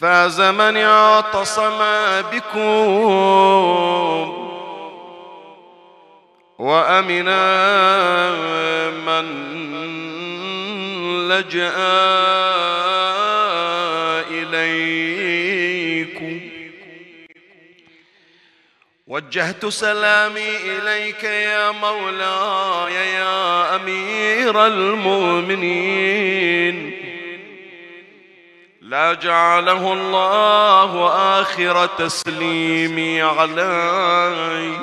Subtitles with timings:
[0.00, 1.78] فاز من اعتصم
[2.32, 2.60] بكم
[6.58, 7.40] وأمنا
[8.90, 9.26] من
[11.28, 11.72] لجأ
[14.30, 15.60] إليكم.
[19.06, 25.90] وجهت سلامي إليك يا مولاي يا أمير المؤمنين.
[28.90, 31.08] لا جعله الله
[31.40, 34.80] آخر تسليمي عليك.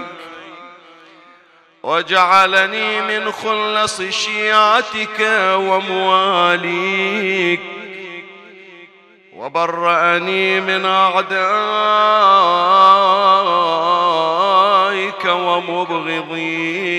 [1.83, 5.19] وجعلني من خلص شيعتك
[5.55, 7.61] ومواليك.
[9.35, 11.35] وبرأني من أعدائك
[15.25, 16.97] ومبغضيك.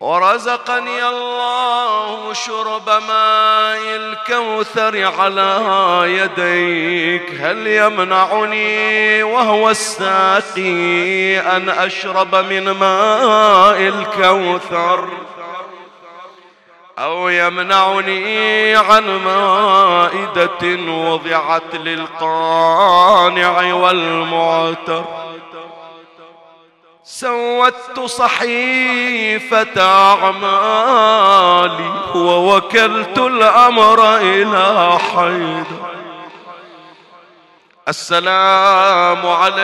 [0.00, 3.96] ورزقني الله شرب ماء
[4.32, 5.60] الكوثر على
[6.06, 15.08] يديك هل يمنعني وهو الساقي أن أشرب من ماء الكوثر؟
[16.98, 25.04] أو يمنعني عن مائدة وضعت للقانع والمعتر؟
[27.04, 29.80] سودت صحيفة
[30.12, 31.10] أعمالي
[32.14, 35.92] ووكلت الأمر إلى حيدر
[37.88, 39.62] السلام عليك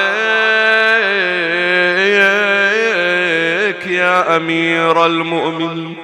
[3.86, 5.96] يا أمير المؤمنين.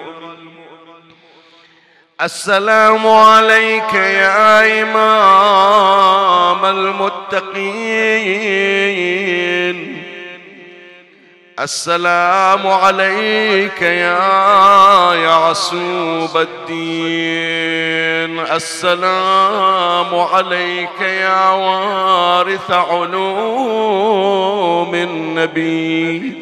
[2.23, 7.65] السلام عليك يا إمام المتقين.
[11.61, 18.41] السلام عليك يا يعسوب الدين.
[18.41, 24.15] السلام عليك يا وارث علوم
[24.95, 26.33] النبي.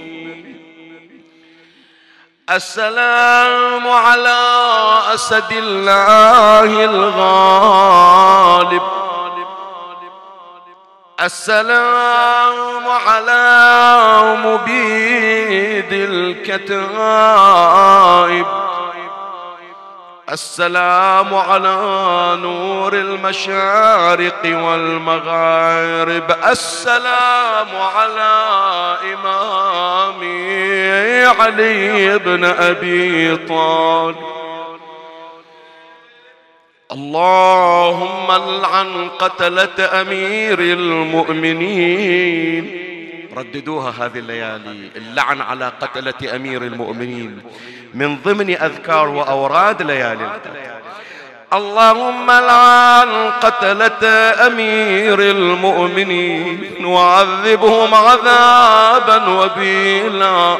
[2.50, 4.40] السلام على
[5.14, 8.82] أسد الله الغالب.
[11.22, 16.82] السلام على مبيد الكتائب.
[20.32, 21.76] السلام على
[22.42, 26.36] نور المشارق والمغارب.
[26.50, 28.34] السلام على
[29.14, 30.44] إمامي
[31.24, 34.51] علي بن أبي طالب.
[36.92, 42.12] اللهم العن قتلة أمير المؤمنين.
[43.36, 47.42] رددوها هذه الليالي اللعن على قتلة أمير المؤمنين
[47.94, 50.50] من ضمن أذكار وأوراد ليالي القدر
[51.52, 54.04] اللهم لعن قتلة
[54.46, 60.56] أمير المؤمنين وعذبهم عذابا وبيلا.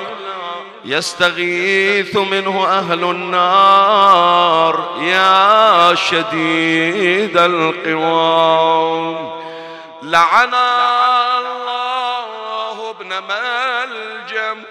[0.85, 9.17] يستغيث منه أهل النار يا شديد القوام.
[10.03, 11.71] لعن الله
[12.91, 14.63] ابن ملجم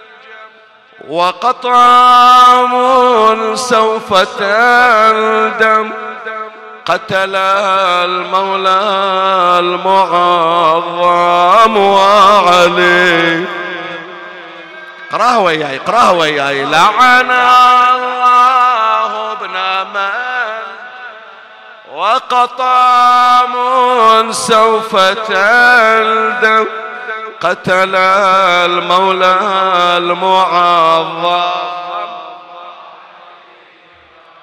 [1.10, 2.66] وقطع
[3.56, 5.92] سوف تندم.
[6.86, 8.80] قتل المولى
[9.60, 10.98] المعظم
[11.78, 13.61] وعليه
[15.12, 16.66] اقراه وياي اقراه وياي.
[16.66, 20.10] لعن الله ابن من
[21.94, 23.46] وقطع
[24.31, 24.96] سوف
[25.31, 26.68] الدم
[27.42, 29.38] قتل المولى
[29.98, 31.50] المعظم.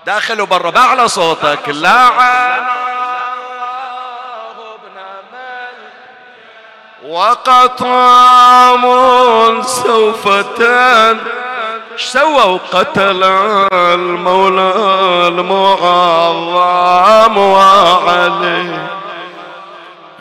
[0.07, 1.69] داخل وبرا باعلى صوتك.
[1.69, 2.67] لعن
[7.09, 8.83] وقطام
[9.63, 11.19] سوف تن
[11.97, 13.23] سووا قتل
[13.73, 14.73] المولى
[15.29, 18.89] المعظم وعليه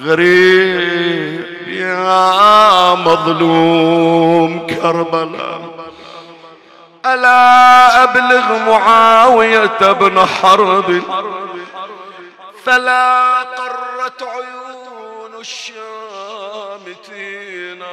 [0.02, 5.62] غريب يا مظلوم كربلاء.
[7.06, 11.02] ألا أبلغ معاوية بن حرب؟
[12.66, 15.44] فلا قرت عيون
[16.88, 17.84] الشامتين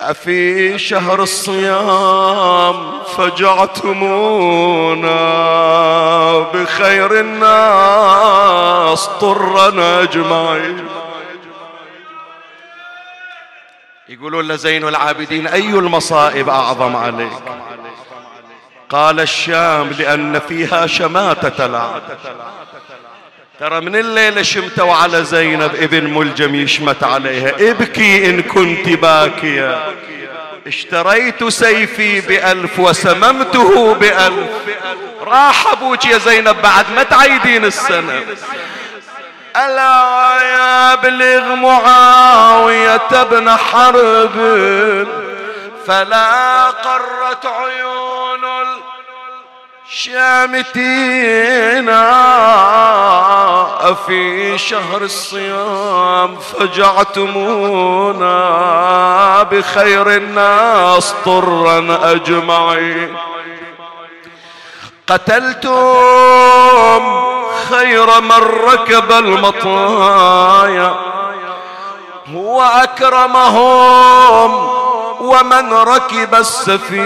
[0.00, 3.98] أفي شهر الصيام فجعتمونا
[6.38, 10.88] بخير الناس طرنا أجمعين.
[14.08, 17.42] يقولون لزين العابدين أي المصائب أعظم عليك؟
[18.90, 22.18] قال الشام لأن فيها شماتة العبد
[23.60, 27.70] ترى من الليلة شمتوا على زينب ابن ملجم يشمت عليها.
[27.70, 29.94] ابكي إن كنت باكية
[30.66, 34.50] اشتريت سيفي بألف وسممته بألف.
[35.20, 38.22] راح أبوك يا زينب بعد ما تعيدين السنة.
[39.56, 44.36] ألا يبلغ معاوية بن حرب.
[45.86, 48.44] فلا قرت عيون
[49.88, 51.90] الشامتين
[54.06, 58.32] في شهر الصيام فجعتمونا
[59.42, 63.16] بخير الناس طرا أجمعين.
[65.06, 65.72] قتلتم
[67.70, 70.94] خير من ركب المطايا
[72.34, 74.68] هو أكرمهم
[75.20, 77.04] ومن ركب السفينة.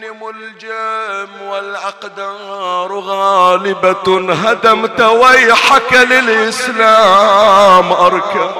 [0.00, 7.92] لابن ملجم والأقدار غالبة هدمت ويحك للإسلام.
[7.92, 8.50] أركب.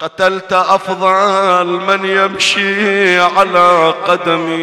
[0.00, 4.58] قتلت أفضل من يمشي على قدمين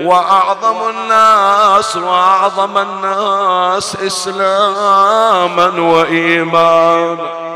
[0.00, 7.48] وأعظم الناس وأعظم الناس إسلاما وإيمانا.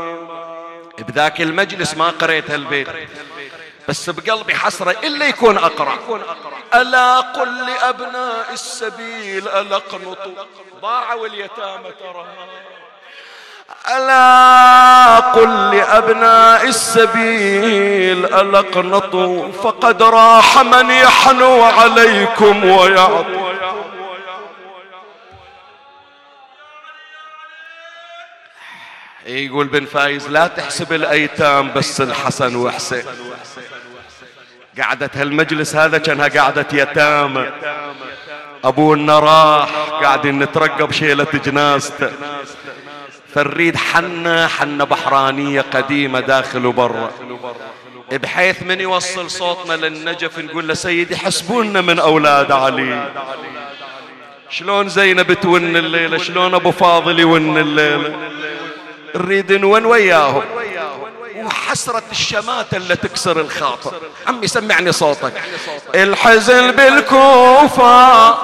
[1.07, 2.87] بذاك المجلس ما قريت البيت
[3.89, 5.99] بس بقلبي حسرة إلا يكون أقرأ.
[6.75, 10.45] ألا قل لأبناء السبيل ألا قنطوا
[10.81, 12.25] ضاعوا اليتامى ترى.
[13.95, 19.51] ألا قل لأبناء السبيل ألا اقنطوا.
[19.51, 23.52] فقد راح من يحنو عليكم ويعطوا.
[29.25, 33.03] يقول بن فايز لا تحسب الأيتام بس الحسن وحسين.
[34.81, 37.49] قعدة هالمجلس هذا كانها قعدة يتامى.
[38.63, 42.11] أبونا راح قاعدين نترقب شيلة جنازته.
[43.33, 47.11] فنريد حنة حنة بحرانية قديمة داخل وبرا.
[48.11, 53.11] بحيث من يوصل صوتنا للنجف نقول له سيدي حسبونا من أولاد علي.
[54.49, 58.15] شلون زينب تون الليلة شلون أبو فاضل يون الليلة؟
[59.15, 60.43] نريد نون وياهم
[61.35, 63.93] وحسرة الشماتة اللي تكسر الخاطر.
[64.27, 65.33] عمي سمعني صوتك.
[65.95, 68.35] الحزن بالكوفة.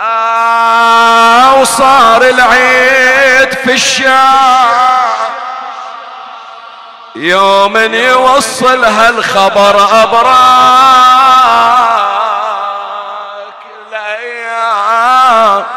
[0.00, 4.68] آه وصار العيد في الشام.
[7.16, 10.36] يوم يوصل هالخبر أبراك
[13.88, 15.75] الأيام.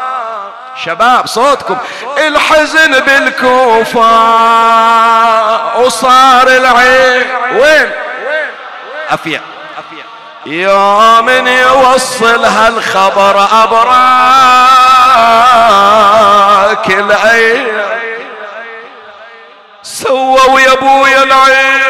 [0.84, 1.76] شباب صوتكم.
[2.18, 4.00] الحزن بالكوفة
[5.80, 7.90] وصار العيد وين؟
[9.10, 9.40] أفيا.
[10.46, 13.80] يوم يوصل هالخبر أبراك
[16.88, 17.66] العين.
[19.82, 21.82] سووا يا أبويا العيد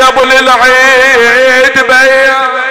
[0.00, 2.65] قبل العيد بيا.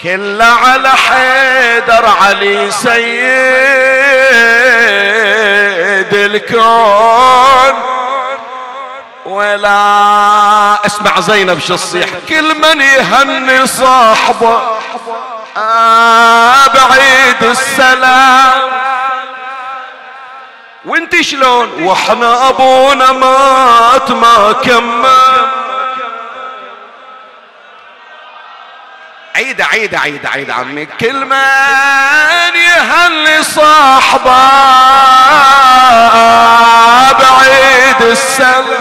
[0.00, 2.98] كل على حيدر علي سيد
[6.14, 7.74] الكون.
[9.26, 14.62] ولا اسمع زينب شو الصيح كل من يهني صاحبه
[15.56, 18.70] آه بعيد السلام.
[20.84, 25.47] وانت شلون؟ وإحنا ابونا مات ما كمل.
[29.38, 30.86] عيد عيد عيد عيد عمي.
[30.86, 34.48] كل من يهني صاحبة
[37.12, 38.78] بعيد السنة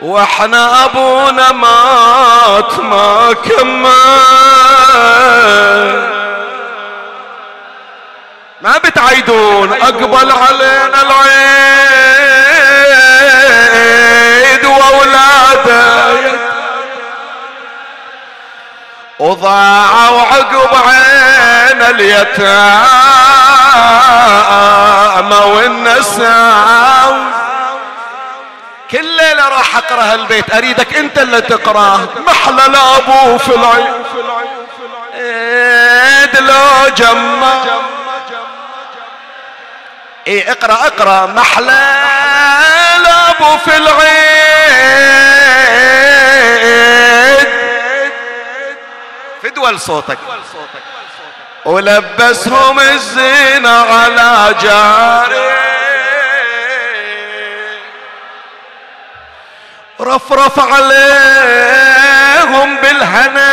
[0.00, 3.90] وإحنا أبونا مات ما كمل.
[8.62, 11.44] ما بتعيدون أقبل علينا العيد
[14.64, 15.89] واولاده
[19.20, 22.50] وضاعوا عقب عين اليتامى
[25.36, 27.30] والنساء.
[28.90, 32.00] كل ليلة راح أقرأ هالبيت أريدك أنت اللي تقرأه.
[32.26, 34.04] محلى لابو في العين.
[36.40, 37.64] لو جمع.
[40.26, 41.26] اي اقرأ اقرأ.
[41.26, 42.02] محلى
[43.04, 45.49] لابو في العيد
[49.70, 49.80] فدول
[50.52, 50.82] صوتك.
[51.64, 55.50] ولبسهم الزينة على جاري
[60.00, 63.50] رفرف عليهم بالهنا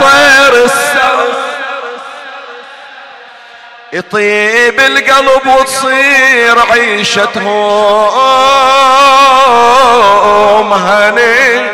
[0.00, 1.24] طير السما
[3.92, 7.44] يطيب القلب وتصير عيشتهم
[10.72, 11.73] هني من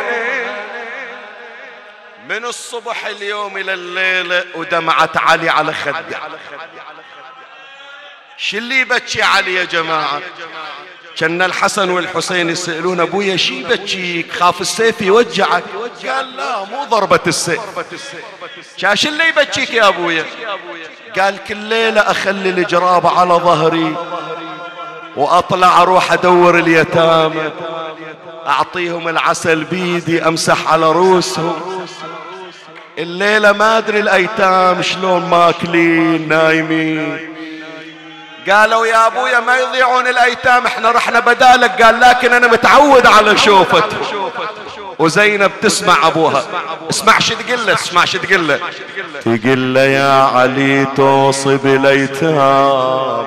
[2.71, 6.17] الصبح اليوم إلى الليلة ودمعت علي على خدي.
[8.37, 10.21] شو اللي يبكي علي يا جماعة؟
[11.17, 15.65] كان الحسن والحسين يسألون ابويا شي بكيك خاف السيف يوجعك.
[16.07, 17.61] قال لا مو ضربة السيف.
[18.77, 20.27] شاش اللي يبكيك يا ابويا
[21.19, 23.97] قال كل ليلة أخلي الجراب على ظهري
[25.17, 27.51] وأطلع أروح أدور اليتامى.
[28.47, 31.87] أعطيهم العسل بيدي أمسح على روسهم
[33.01, 37.19] الليلة ما أدري الأيتام شلون ماكلين نايمين.
[38.51, 44.31] قالوا يا أبويا ما يضيعون الأيتام إحنا رحنا بدالك قال لكن أنا متعود على شوفتهم.
[44.99, 46.45] وزينب تسمع أبوها.
[46.91, 48.61] اسمع شو تقول له اسمع شو تقول له.
[49.25, 53.27] تقول له يا علي توصي بالأيتام.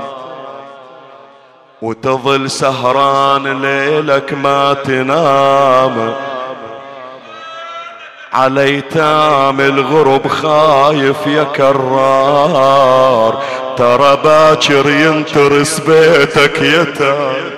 [1.81, 6.15] وتظل سهران ليلك ما تنام.
[8.33, 13.43] على ايتام الغرب خايف يا كرار.
[13.77, 17.51] ترى باكر ينترس بيتك يتام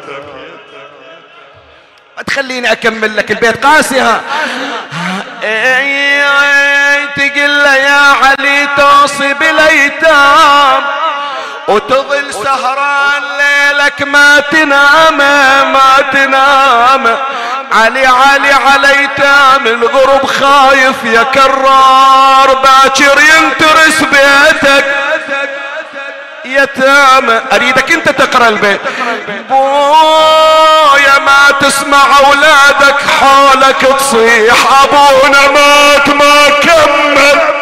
[2.28, 3.66] تخليني أكمل لك البيت.
[3.66, 4.22] قاسي ها.
[7.16, 10.82] تقول له يا علي توصي بالأيتام.
[11.68, 15.18] وتظل سهران ليلك ما تنام
[15.74, 17.18] ما تنام.
[17.72, 24.86] علي علي على ايتام الغرب خايف يا كرار باكر ينترس بيتك.
[26.46, 28.82] يتامى أريدك أنت تقرأ البيت.
[29.50, 34.56] بويا ما تسمع أولادك حولك تصيح.
[34.84, 37.55] أبونا مات ما كمل.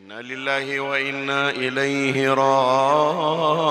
[0.00, 3.70] إنا لله وإنا إليه راجعون.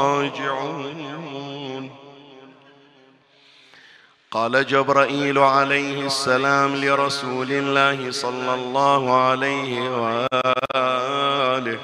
[4.32, 11.80] قال جبرائيل عليه السلام لرسول الله صلى الله عليه وآله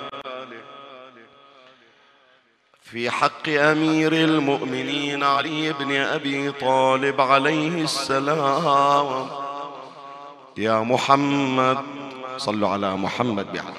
[2.81, 9.27] في حق أمير المؤمنين علي بن أبي طالب عليه السلام
[10.57, 11.77] يا محمد
[12.37, 13.73] صلوا على محمد بعلى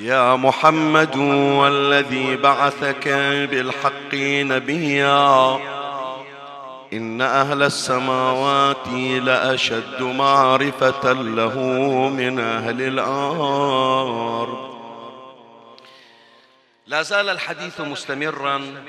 [0.00, 1.16] يا محمد
[1.60, 3.08] والذي بعثك
[3.50, 5.60] بالحق نبيا.
[6.92, 8.88] إن أهل السماوات
[9.22, 11.58] لأشد معرفة له
[12.08, 14.70] من أهل الأرض.
[16.86, 18.82] لا زال الحديث مستمرا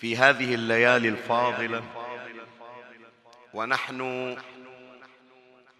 [0.00, 1.82] في هذه الليالي الفاضلة.
[3.54, 4.36] ونحن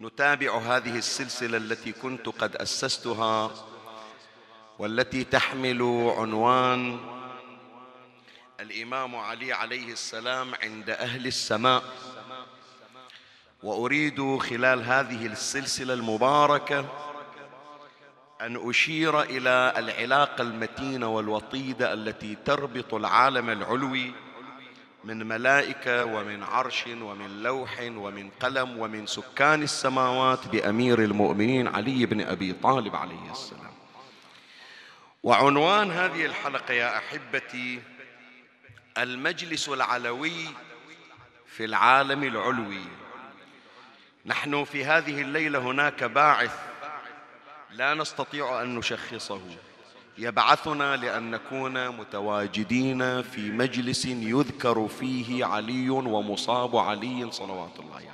[0.01, 3.51] نتابع هذه السلسلة التي كنت قد أسستها
[4.79, 5.81] والتي تحمل
[6.17, 6.99] عنوان
[8.59, 11.83] الإمام علي عليه السلام عند أهل السماء.
[13.63, 16.85] وأريد خلال هذه السلسلة المباركة
[18.41, 24.13] أن أشير إلى العلاقة المتينة والوطيدة التي تربط العالم العلوي
[25.03, 32.21] من ملائكة ومن عرش ومن لوح ومن قلم ومن سكان السماوات بأمير المؤمنين علي بن
[32.21, 33.73] أبي طالب عليه السلام.
[35.23, 37.81] وعنوان هذه الحلقة يا أحبتي
[38.97, 40.47] المجلس العلوي
[41.45, 42.85] في العالم العلوي.
[44.25, 46.59] نحن في هذه الليلة هناك باعث
[47.71, 49.41] لا نستطيع أن نشخصه.
[50.17, 58.11] يبعثنا لأن نكون متواجدين في مجلس يذكر فيه علي ومصاب علي صلوات الله عليه.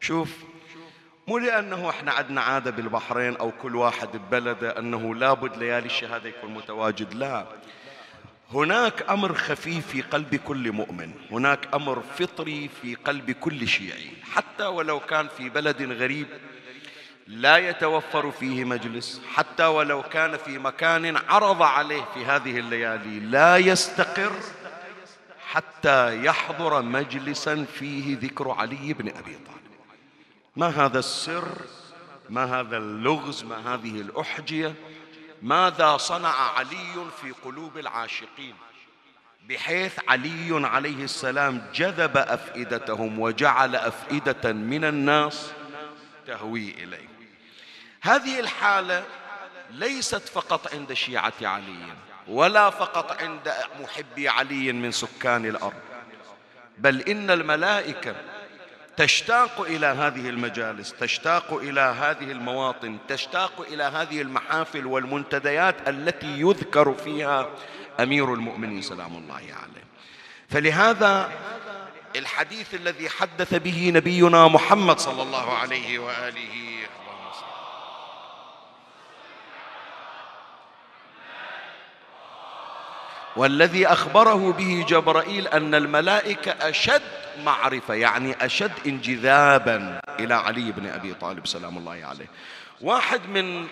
[0.00, 0.30] شوف
[1.28, 6.54] مو لأنه إحنا عندنا عادة بالبحرين أو كل واحد ببلده أنه لابد ليالي الشهادة يكون
[6.54, 7.46] متواجد لا.
[8.52, 14.64] هناك أمر خفيف في قلب كل مؤمن هناك أمر فطري في قلب كل شيعي حتى
[14.64, 16.26] ولو كان في بلد غريب
[17.26, 23.20] لا يتوفر فيه مجلس حتى ولو كان في مكان عرض عليه في هذه الليالي.
[23.20, 24.32] لا يستقر
[25.46, 29.66] حتى يحضر مجلسا فيه ذكر علي بن أبي طالب.
[30.56, 31.48] ما هذا السر؟
[32.30, 34.74] ما هذا اللغز؟ ما هذه الأحجية؟
[35.42, 38.54] ماذا صنع علي في قلوب العاشقين؟
[39.48, 45.52] بحيث علي عليه السلام جذب أفئدتهم وجعل أفئدة من الناس
[46.26, 47.15] تهوي اليه
[48.06, 49.04] هذه الحالة
[49.70, 51.94] ليست فقط عند شيعة علي
[52.28, 55.80] ولا فقط عند محبي علي من سكان الأرض
[56.78, 58.14] بل إن الملائكة
[58.96, 66.94] تشتاق إلى هذه المجالس تشتاق إلى هذه المواطن تشتاق إلى هذه المحافل والمنتديات التي يذكر
[66.94, 67.48] فيها
[68.00, 69.86] أمير المؤمنين سلام الله عليه.
[70.48, 71.32] فلهذا
[72.16, 76.86] الحديث الذي حدث به نبينا محمد صلى الله عليه وآله
[83.36, 87.02] والذي أخبره به جبرائيل أن الملائكة أشد
[87.44, 92.26] معرفة يعني أشد انجذابا إلى علي بن أبي طالب سلام الله عليه.
[92.80, 93.66] واحد من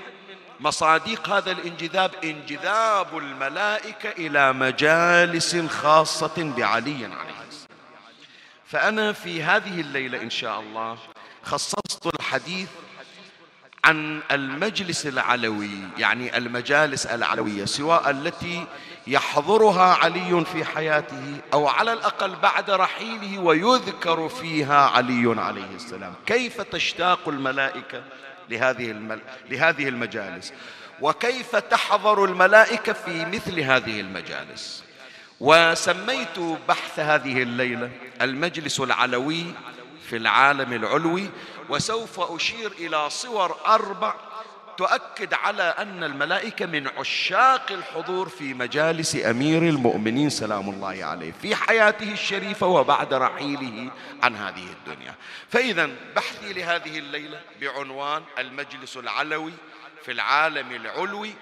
[0.61, 7.35] مصاديق هذا الانجذاب انجذاب الملائكة إلى مجالس خاصة بعلي عليه.
[7.49, 7.69] السلام
[8.67, 10.99] فأنا في هذه الليلة إن شاء الله
[11.43, 12.69] خصصت الحديث
[13.85, 18.67] عن المجلس العلوي يعني المجالس العلوية سواء التي
[19.07, 26.15] يحضرها علي في حياته أو على الأقل بعد رحيله ويذكر فيها علي عليه السلام.
[26.27, 28.03] كيف تشتاق الملائكة
[28.51, 29.21] لهذه المل...
[29.51, 30.53] لهذه المجالس؟
[31.01, 34.85] وكيف تحضر الملائكة في مثل هذه المجالس؟
[35.41, 36.39] وسميت
[36.69, 37.91] بحث هذه الليلة
[38.23, 39.45] المجلس العلوي
[40.09, 41.31] في العالم العلوي
[41.69, 44.15] وسوف أشير إلى صور أربع
[44.77, 51.57] تؤكد على أن الملائكة من عشاق الحضور في مجالس أمير المؤمنين سلام الله عليه في
[51.57, 53.91] حياته الشريفة وبعد رحيله
[54.23, 55.15] عن هذه الدنيا.
[55.49, 59.53] فإذا بحثي لهذه الليلة بعنوان المجلس العلوي
[60.05, 61.35] في العالم العلوي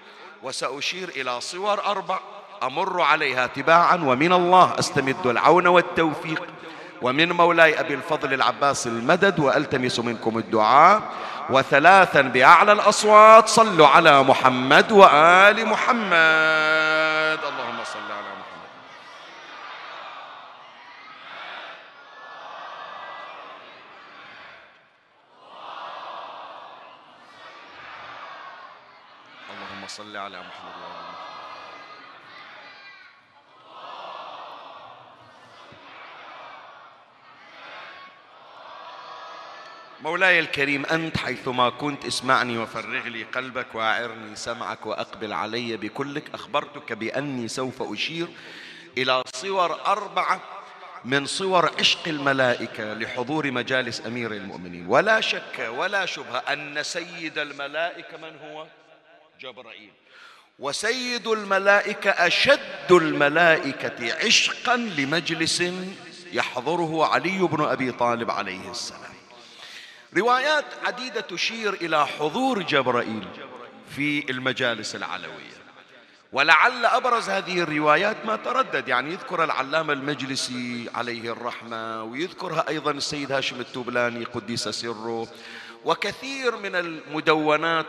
[0.43, 2.21] وسأشير إلى صور أربع
[2.63, 6.47] أمر عليها تباعا ومن الله أستمد العون والتوفيق.
[7.03, 11.03] ومن مولاي أبي الفضل العباس المدد وألتمس منكم الدعاء.
[11.51, 17.39] وثلاثا بأعلى الأصوات صلوا على محمد وآل محمد.
[17.45, 18.71] اللهم صل على محمد.
[29.51, 31.23] اللهم صل على محمد وال محمد
[40.03, 46.93] مولاي الكريم أنت حيثما كنت اسمعني وفرغ لي قلبك وأعرني سمعك وأقبل علي بكلك أخبرتك
[46.93, 48.29] بأني سوف أشير
[48.99, 50.41] إلى صور أربعة
[51.05, 54.87] من صور عشق الملائكة لحضور مجالس أمير المؤمنين.
[54.87, 58.67] ولا شك ولا شبهة أن سيد الملائكة من هو؟
[59.41, 59.91] جبرائيل.
[60.59, 65.63] وسيد الملائكة أشد الملائكة عشقا لمجلس
[66.33, 69.12] يحضره علي بن أبي طالب عليه السلام.
[70.17, 73.29] روايات عديدة تشير إلى حضور جبرائيل
[73.97, 75.63] في المجالس العلوية.
[76.33, 83.33] ولعل أبرز هذه الروايات ما تردد يعني يذكر العلامة المجلسي عليه الرحمة ويذكرها أيضا السيد
[83.33, 85.29] هاشم التوبلاني قديس سره
[85.85, 87.87] وكثير من المدونات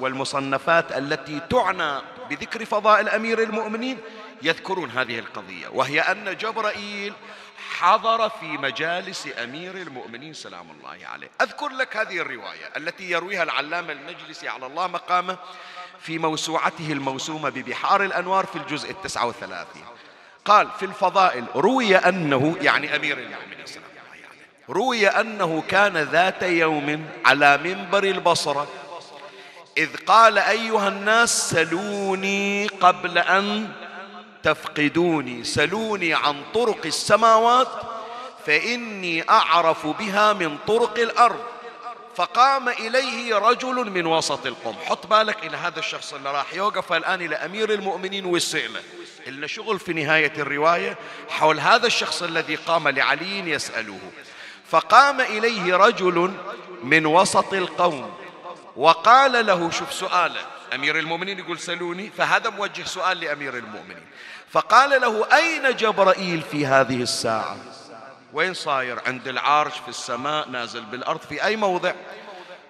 [0.00, 3.98] والمصنفات التي تعنى بذكر فضائل أمير المؤمنين
[4.42, 5.68] يذكرون هذه القضية.
[5.68, 7.12] وهي أن جبرائيل
[7.80, 11.30] حضر في مجالس أمير المؤمنين سلام الله عليه.
[11.40, 15.36] أذكر لك هذه الرواية التي يرويها العلامة المجلسي على الله مقامه
[16.00, 19.84] في موسوعته الموسومة ببحار الأنوار في الجزء التسعة والثلاثين
[20.44, 23.84] قال في الفضائل روي أنه يعني أمير المؤمنين سلام
[24.68, 28.68] روي أنه كان ذات يوم على منبر البصرة
[29.78, 33.72] إذ قال أيها الناس سلوني قبل أن
[34.42, 37.68] تفقدوني سلوني عن طرق السماوات
[38.46, 41.40] فإني أعرف بها من طرق الأرض.
[42.16, 44.76] فقام إليه رجل من وسط القوم.
[44.84, 48.80] حط بالك إلى هذا الشخص اللي راح يوقف الآن إلى أمير المؤمنين والسئلة.
[49.26, 50.98] إلا شغل في نهاية الرواية
[51.28, 53.98] حول هذا الشخص الذي قام لعلي يسأله.
[54.70, 56.34] فقام إليه رجل
[56.82, 58.14] من وسط القوم
[58.76, 64.06] وقال له شوف سؤاله أمير المؤمنين يقول سلوني فهذا موجه سؤال لأمير المؤمنين.
[64.52, 67.56] فقال له أين جبرائيل في هذه الساعة؟
[68.32, 71.92] وين صاير؟ عند العرش في السماء نازل بالأرض في أي موضع؟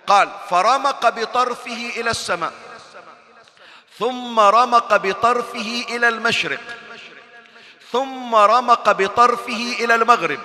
[0.06, 2.52] قال فرمق بطرفه إلى السماء.
[3.98, 6.61] ثم رمق بطرفه إلى المشرق.
[7.92, 10.38] ثم رمق بطرفه إلى المغرب.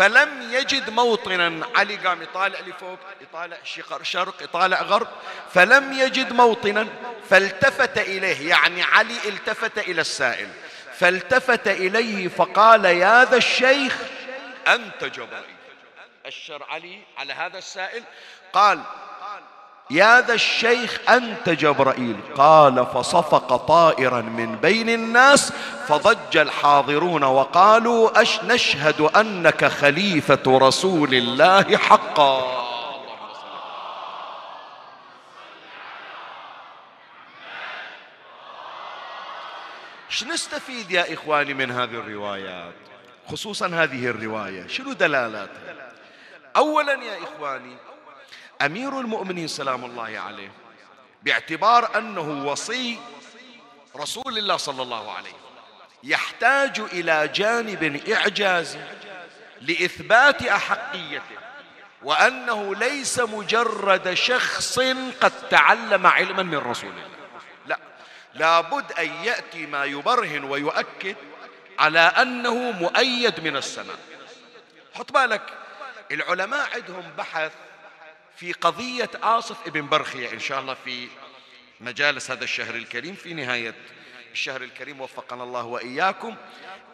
[0.00, 1.66] فلم يجد موطنا.
[1.76, 3.56] علي قام يطالع لفوق يطالع
[4.02, 5.08] شرق يطالع غرب.
[5.54, 6.86] فلم يجد موطنا
[7.30, 8.48] فالتفت إليه.
[8.48, 10.48] يعني علي التفت إلى السائل.
[10.98, 13.96] فالتفت إليه فقال يا ذا الشيخ
[14.68, 15.56] أنت جبريل
[16.26, 18.02] أشر علي على هذا السائل.
[18.52, 18.80] قال
[19.90, 22.16] يا ذا الشيخ أنت جبرائيل.
[22.36, 25.52] قال فصفق طائرا من بين الناس
[25.88, 32.60] فضج الحاضرون وقالوا أش نشهد أنك خليفة رسول الله حقا؟
[40.10, 42.74] إيش نستفيد يا إخواني من هذه الروايات؟
[43.28, 44.66] خصوصا هذه الرواية.
[44.66, 45.92] شنو دلالاتها؟
[46.56, 47.76] أولا يا إخواني
[48.62, 50.50] أمير المؤمنين سلام الله عليه
[51.22, 52.98] باعتبار أنه وصي
[53.96, 55.32] رسول الله صلى الله عليه
[56.02, 58.80] يحتاج إلى جانب اعجازي
[59.60, 61.40] لإثبات أحقيته
[62.02, 64.78] وأنه ليس مجرد شخص
[65.20, 67.08] قد تعلم علما من رسول الله.
[67.66, 67.78] لا
[68.34, 71.16] لابد أن يأتي ما يبرهن ويؤكد
[71.78, 73.98] على أنه مؤيد من السماء.
[74.94, 75.42] حط بالك
[76.10, 77.52] العلماء عندهم بحث
[78.40, 81.08] في قضية آصف ابن برخية إن شاء الله في
[81.80, 83.74] مجالس هذا الشهر الكريم في نهاية
[84.32, 86.34] الشهر الكريم وفقنا الله وإياكم.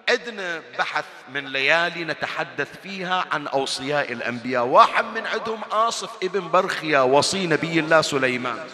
[0.08, 4.64] عندنا بحث من ليالي نتحدث فيها عن أوصياء الأنبياء.
[4.64, 8.68] واحد من عندهم آصف ابن برخية وصي نبي الله سليمان.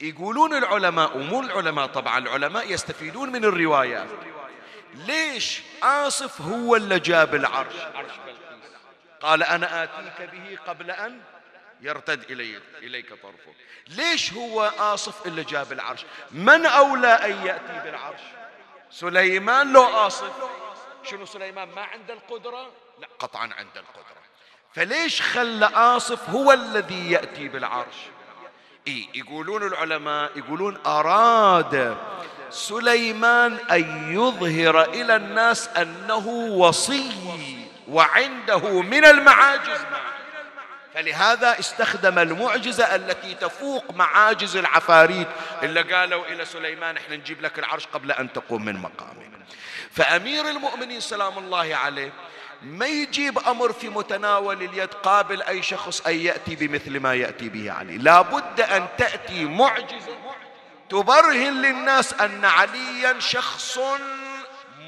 [0.00, 4.08] يقولون العلماء ومو العلماء طبعا العلماء يستفيدون من الروايات.
[4.94, 8.12] ليش آصف هو اللي جاب العرش؟ عرش
[9.20, 11.20] قال أنا آتيك به قبل أن
[11.80, 13.54] يرتد إلي إليك طرفه
[13.88, 18.20] ليش هو آصف اللي جاب العرش؟ من أولى أن يأتي بالعرش؟
[18.90, 20.32] سليمان لو آصف.
[21.02, 24.16] شنو سليمان؟ ما عنده القدرة؟ لا قطعا عنده القدرة.
[24.74, 27.96] فليش خلى آصف هو الذي يأتي بالعرش؟
[28.86, 31.96] إيه يقولون العلماء يقولون أراد
[32.50, 36.26] سليمان أن يظهر إلى الناس أنه
[36.58, 37.10] وصي.
[37.88, 39.78] وعنده من المعاجز.
[40.94, 45.28] فلهذا استخدم المعجزة التي تفوق معاجز العفاريت
[45.62, 49.30] اللي قالوا إلى سليمان إحنا نجيب لك العرش قبل أن تقوم من مقامك.
[49.92, 52.12] فأمير المؤمنين سلام الله عليه
[52.62, 57.72] ما يجيب أمر في متناول اليد قابل أي شخص أن يأتي بمثل ما يأتي به
[57.72, 57.98] علي.
[57.98, 60.16] لا بد أن تأتي معجزة
[60.88, 63.78] تبرهن للناس أن عليا شخص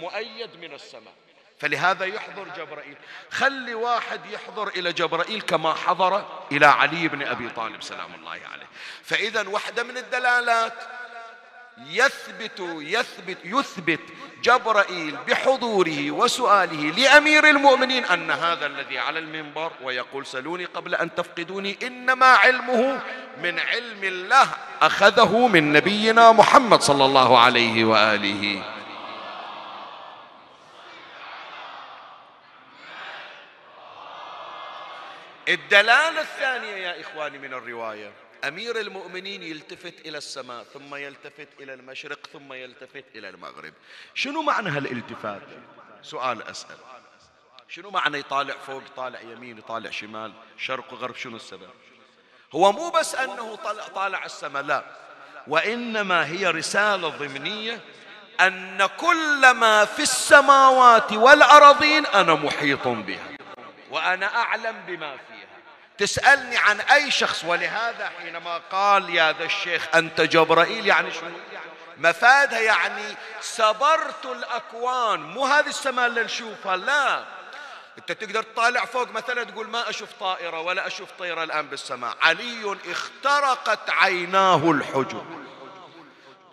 [0.01, 1.18] مؤيد من السماء.
[1.61, 2.97] فلهذا يحضر جبرائيل.
[3.31, 8.67] خلي واحد يحضر إلى جبرائيل كما حضر إلى علي بن أبي طالب سلام الله عليه.
[9.03, 10.75] فإذا واحدة من الدلالات
[11.87, 14.01] يثبت يثبت يثبت
[14.43, 21.79] جبرائيل بحضوره وسؤاله لأمير المؤمنين أن هذا الذي على المنبر ويقول سلوني قبل أن تفقدوني
[21.83, 23.01] إنما علمه
[23.43, 24.49] من علم الله
[24.83, 28.78] أخذه من نبينا محمد صلى الله عليه وآله.
[35.49, 38.13] الدلالة الثانية يا إخواني من الرواية.
[38.45, 43.73] أمير المؤمنين يلتفت إلى السماء ثم يلتفت إلى المشرق ثم يلتفت إلى المغرب.
[44.15, 45.43] شنو معنى هالالتفات؟
[46.03, 46.77] سؤال أسأل.
[47.69, 51.71] شنو معنى يطالع فوق يطالع يمين يطالع شمال؟ شرق وغرب شنو السبب؟
[52.55, 54.85] هو مو بس أنه طالع, طالع السماء لا.
[55.47, 57.81] وإنما هي رسالة ضمنية
[58.41, 63.29] أن كل ما في السماوات والأرضين أنا محيط بها.
[63.91, 65.38] وأنا أعلم بما فيها.
[65.99, 71.31] تسألني عن أي شخص ولهذا حينما قال يا ذا الشيخ أنت جبرائيل يعني شنو؟
[71.99, 75.21] مفادها يعني سبرت الأكوان.
[75.21, 77.25] مو هذه السماء اللي نشوفها لا.
[77.99, 82.17] أنت تقدر تطالع فوق مثلا تقول ما أشوف طائرة ولا أشوف طيرة الآن بالسماء.
[82.23, 85.49] علي اخترقت عيناه الحجب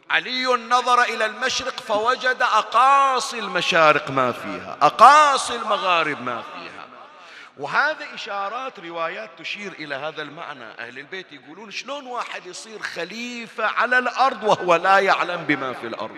[0.10, 6.75] علي نظر إلى المشرق فوجد أقاصي المشارق ما فيها أقاصي المغارب ما فيها.
[7.58, 10.66] وهذا إشارات روايات تشير إلى هذا المعنى.
[10.80, 16.18] أهل البيت يقولون شلون واحد يصير خليفة على الأرض وهو لا يعلم بما في الأرض.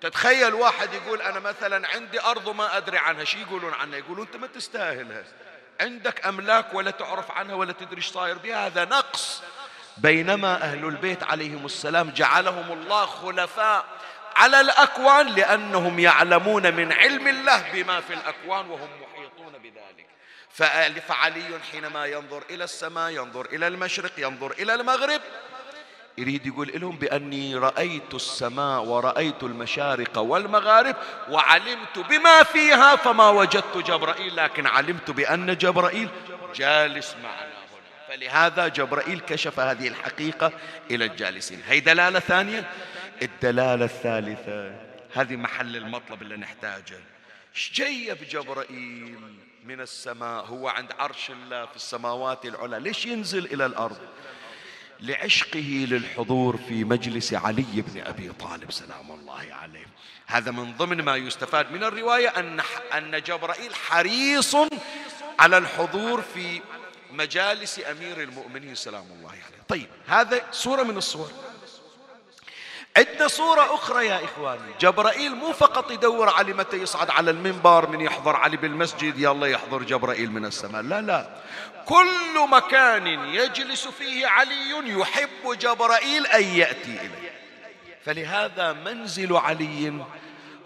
[0.00, 4.36] تتخيل واحد يقول أنا مثلا عندي أرض وما أدري عنها شي يقولون عنها؟ يقولون أنت
[4.36, 5.24] ما تستاهلها.
[5.80, 9.42] عندك أملاك ولا تعرف عنها ولا تدري إيش صاير بها؟ هذا نقص.
[9.96, 13.84] بينما أهل البيت عليهم السلام جعلهم الله خلفاء
[14.36, 20.05] على الأكوان لأنهم يعلمون من علم الله بما في الأكوان وهم محيطون بذلك.
[20.56, 25.20] فعلي حينما ينظر إلى السماء ينظر إلى المشرق ينظر إلى المغرب.
[26.18, 30.96] يريد يقول لهم بأني رأيت السماء ورأيت المشارق والمغارب
[31.30, 36.08] وعلمت بما فيها فما وجدت جبرائيل لكن علمت بأن جبرائيل
[36.54, 38.16] جالس معنا هنا.
[38.16, 40.52] فلهذا جبرائيل كشف هذه الحقيقة
[40.90, 41.62] إلى الجالسين.
[41.68, 42.70] هي دلالة ثانية؟
[43.22, 44.80] الدلالة الثالثة
[45.14, 47.00] هذه محل المطلب اللي نحتاجه.
[47.72, 52.80] جيب جبرائيل؟ من السماء هو عند عرش الله في السماوات العلى.
[52.80, 53.98] ليش ينزل إلى الأرض؟
[55.00, 59.86] لعشقه للحضور في مجلس علي بن أبي طالب سلام الله عليه.
[60.26, 62.60] هذا من ضمن ما يستفاد من الرواية أن
[62.92, 64.56] أن جبرائيل حريص
[65.38, 66.60] على الحضور في
[67.12, 69.62] مجالس أمير المؤمنين سلام الله عليه.
[69.68, 71.30] طيب هذا صوره من الصور
[72.96, 74.72] عندنا صورة أخرى يا إخواني.
[74.80, 79.82] جبرائيل مو فقط يدور علي متى يصعد على المنبر من يحضر علي بالمسجد يلا يحضر
[79.82, 80.82] جبرائيل من السماء.
[80.82, 81.30] لا لا.
[81.86, 87.32] كل مكان يجلس فيه علي يحب جبرائيل أن يأتي إليه.
[88.04, 90.04] فلهذا منزل علي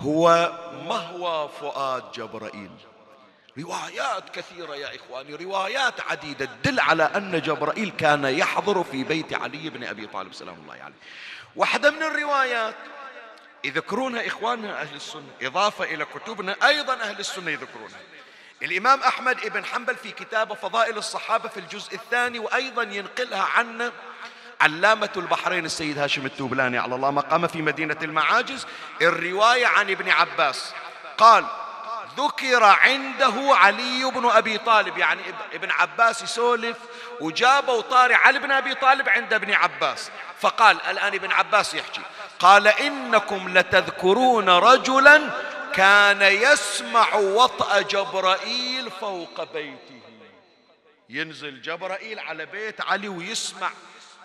[0.00, 0.52] هو
[0.88, 2.70] مهوى فؤاد جبرائيل.
[3.58, 9.70] روايات كثيرة يا إخواني روايات عديدة تدل على أن جبرائيل كان يحضر في بيت علي
[9.70, 10.94] بن أبي طالب سلام الله عليه.
[11.56, 12.74] واحدة من الروايات.
[13.64, 18.00] يذكرونها إخواننا أهل السنة إضافة إلى كتبنا أيضا أهل السنة يذكرونها.
[18.62, 23.92] الإمام أحمد بن حنبل في كتابه فضائل الصحابة في الجزء الثاني وأيضا ينقلها عنا
[24.60, 28.66] علامة البحرين السيد هاشم التوبلاني على الله مقام في مدينة المعاجز
[29.02, 30.74] الرواية عن ابن عباس.
[31.18, 31.46] قال
[32.24, 35.20] ذكر عنده علي بن أبي طالب يعني
[35.52, 36.76] ابن عباس يسولف
[37.20, 40.10] وجابوا طاري علي بن أبي طالب عند ابن عباس.
[40.40, 42.00] فقال الآن ابن عباس يحكي.
[42.38, 45.30] قال إنكم لتذكرون رجلا
[45.74, 50.00] كان يسمع وطأ جبرائيل فوق بيته.
[51.08, 53.70] ينزل جبرائيل على بيت علي ويسمع.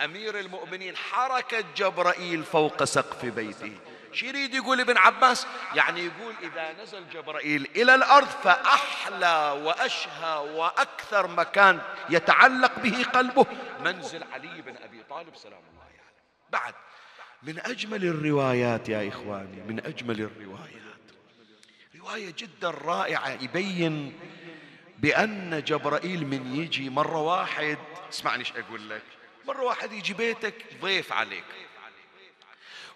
[0.03, 3.77] أمير المؤمنين حركة جبرائيل فوق سقف بيته.
[4.15, 11.27] شو يريد يقول ابن عباس يعني يقول إذا نزل جبرائيل إلى الأرض فأحلى وأشهى وأكثر
[11.27, 13.45] مكان يتعلق به قلبه.
[13.83, 15.95] منزل علي بن أبي طالب سلام الله عليه.
[15.95, 16.15] يعني.
[16.49, 16.73] بعد
[17.43, 20.75] من أجمل الروايات يا إخواني من أجمل الروايات.
[21.95, 24.19] رواية جدا رائعة يبين
[24.97, 27.77] بأن جبرائيل من يجي مرة واحد
[28.09, 29.03] اسمعني إيش أقول لك
[29.47, 31.43] مرة واحد يجي بيتك ضيف عليك.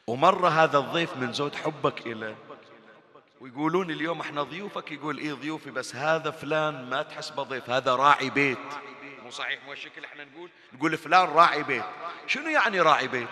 [0.09, 2.35] ومرة هذا الضيف من زود حبك إليه
[3.41, 8.29] ويقولون اليوم إحنا ضيوفك يقول إيه ضيوفي بس هذا فلان ما تحسبه ضيف هذا راعي
[8.29, 8.57] بيت.
[9.23, 11.83] مو صحيح مو الشكل إحنا نقول؟ نقول فلان راعي بيت.
[12.27, 13.27] شنو يعني راعي بيت؟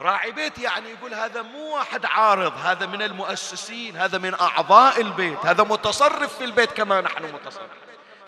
[0.00, 5.46] راعي بيت يعني يقول هذا مو واحد عارض هذا من المؤسسين هذا من أعضاء البيت
[5.46, 7.70] هذا متصرف في البيت كما نحن متصرف.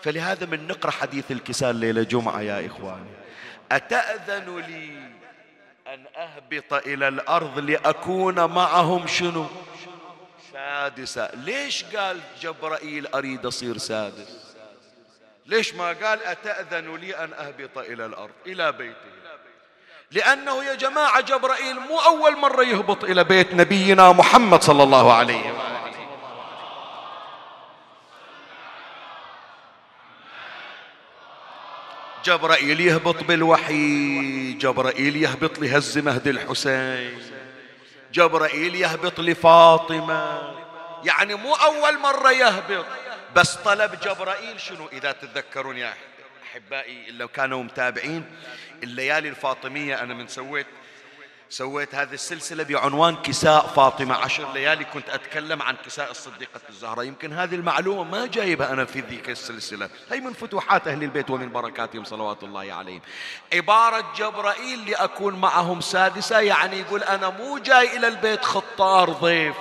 [0.01, 3.09] فلهذا من نقرأ حديث الكسال ليلة جمعة يا إخواني.
[3.71, 5.18] أتأذن لي
[5.93, 9.45] أن أهبط إلى الأرض لأكون معهم شنو؟
[10.53, 14.55] سادسا ليش قال جبرائيل أريد أصير سادس؟
[15.45, 19.09] ليش ما قال أتأذن لي أن أهبط إلى الأرض إلى بيته؟
[20.11, 25.51] لأنه يا جماعة جبرائيل مو أول مرة يهبط إلى بيت نبينا محمد صلى الله عليه
[25.51, 25.78] وسلم.
[32.25, 37.19] جبرائيل يهبط بالوحي جبرائيل يهبط لهز مهدي الحسين
[38.13, 40.53] جبرائيل يهبط لفاطمة.
[41.03, 42.85] يعني مو أول مرة يهبط
[43.35, 45.93] بس طلب جبرائيل شنو؟ إذا تتذكرون يا
[46.43, 48.25] أحبائي لو كانوا متابعين
[48.83, 50.67] الليالي الفاطمية أنا من سويت
[51.49, 54.85] سويت هذه السلسلة بعنوان كساء فاطمة عشر ليالي.
[54.85, 57.05] كنت أتكلم عن كساء الصديقة الزهراء.
[57.05, 59.89] يمكن هذه المعلومة ما جايبها أنا في ذيك السلسلة.
[60.11, 63.01] هي من فتوحات أهل البيت ومن بركاتهم صلوات الله عليهم.
[63.53, 69.55] عبارة جبرائيل لأكون معهم سادسة يعني يقول أنا مو جاي إلى البيت خطار ضيف.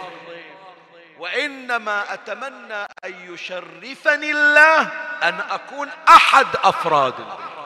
[1.19, 4.83] وإنما أتمنى أن يشرفني الله
[5.23, 7.58] أن أكون أحد أفراد البيت.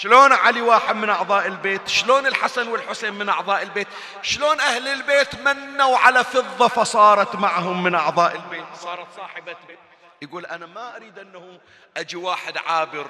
[0.00, 3.88] شلون علي واحد من أعضاء البيت؟ شلون الحسن والحسين من أعضاء البيت؟
[4.22, 9.78] شلون أهل البيت منوا على فضة فصارت معهم من أعضاء البيت؟ صارت صاحبة بيت.
[10.22, 11.58] يقول أنا ما أريد أنه
[11.96, 13.06] أجي واحد عابر.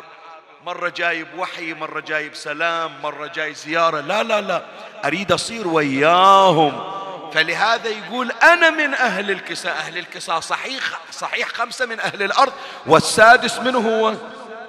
[0.66, 4.00] مرة جايب وحي مرة جايب سلام مرة جاي زيارة.
[4.00, 4.62] لا لا لا.
[5.04, 6.92] أريد أصير وياهم.
[7.32, 9.76] فلهذا يقول أنا من أهل الكساء.
[9.76, 12.52] أهل الكساء صحيح صحيح خمسة من أهل الأرض
[12.86, 14.14] والسادس منه هو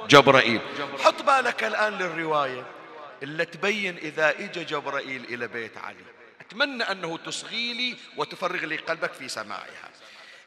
[0.08, 0.62] جبرائيل.
[1.04, 2.64] حط بالك الآن للرواية
[3.24, 5.96] اللي تبين إذا إجا جبرائيل إلى بيت علي.
[6.42, 9.90] أتمنى أنه تصغي لي وتفرغ لي قلبك في سماعها.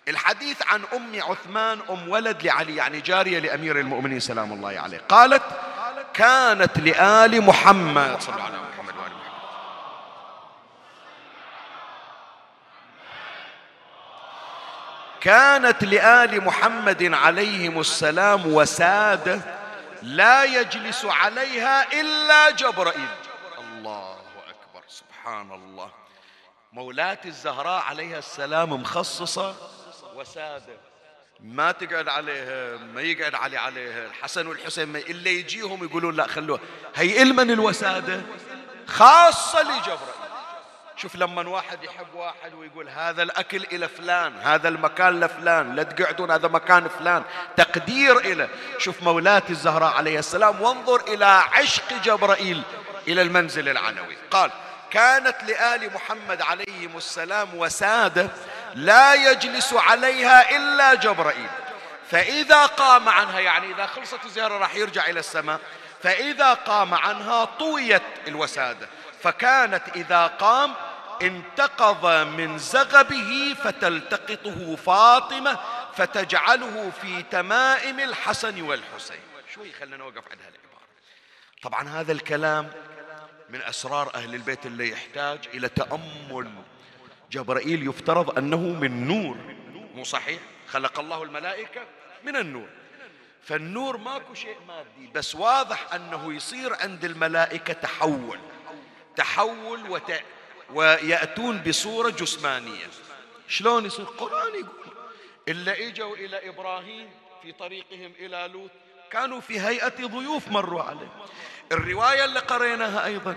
[0.08, 5.42] الحديث عن أم عثمان أم ولد لعلي يعني جارية لأمير المؤمنين سلام الله عليه قالت
[6.14, 8.69] كانت لآل محمد صلى الله عليه وسلم.
[15.20, 19.40] كانت لآل محمد عليهم السلام وسادة
[20.02, 23.08] لا يجلس عليها إلا جبرائيل.
[23.58, 24.12] الله
[24.48, 24.82] أكبر.
[24.88, 25.90] سبحان الله.
[26.72, 29.54] مولاة الزهراء عليها السلام مخصصة
[30.14, 30.76] وسادة.
[31.40, 34.06] ما تقعد عليها ما يقعد علي عليها.
[34.06, 36.60] الحسن والحسين اللي يجيهم يقولون لا خلوها.
[36.94, 38.22] هي إلمن الوسادة
[38.86, 40.19] خاصة لجبرائيل.
[41.02, 46.30] شوف لما واحد يحب واحد ويقول هذا الأكل إلى فلان هذا المكان لفلان لا تقعدون
[46.30, 47.22] هذا مكان فلان.
[47.56, 52.62] تقدير إلى شوف مولاتي الزهراء عليه السلام وانظر إلى عشق جبرائيل
[53.08, 54.16] إلى المنزل العنوي.
[54.30, 54.50] قال
[54.90, 58.28] كانت لآل محمد عليهم السلام وسادة
[58.74, 61.50] لا يجلس عليها إلا جبرائيل.
[62.10, 65.60] فإذا قام عنها يعني إذا خلصت الزيارة راح يرجع إلى السماء.
[66.02, 68.88] فإذا قام عنها طويت الوسادة.
[69.22, 70.74] فكانت إذا قام
[71.22, 75.58] انتقض من زغبه فتلتقطه فاطمة
[75.94, 79.20] فتجعله في تمائم الحسن والحسين.
[79.54, 80.86] شوي خلينا نوقف عند هالعبارة.
[81.62, 82.70] طبعا هذا الكلام
[83.50, 86.50] من أسرار أهل البيت اللي يحتاج إلى تأمل.
[87.30, 89.36] جبرائيل يفترض أنه من نور.
[89.94, 91.80] مو صحيح؟ خلق الله الملائكة
[92.24, 92.68] من النور.
[93.42, 98.38] فالنور ماكو شيء مادي بس واضح أنه يصير عند الملائكة تحول.
[99.16, 100.12] تحول وت...
[100.74, 102.86] ويأتون بصورة جسمانية.
[103.48, 104.94] شلون يصير؟ القرآن يقول
[105.48, 107.10] إلا إجوا إلى إبراهيم
[107.42, 108.70] في طريقهم إلى لوط.
[109.10, 111.12] كانوا في هيئة ضيوف مروا عليه.
[111.72, 113.36] الرواية اللي قريناها أيضا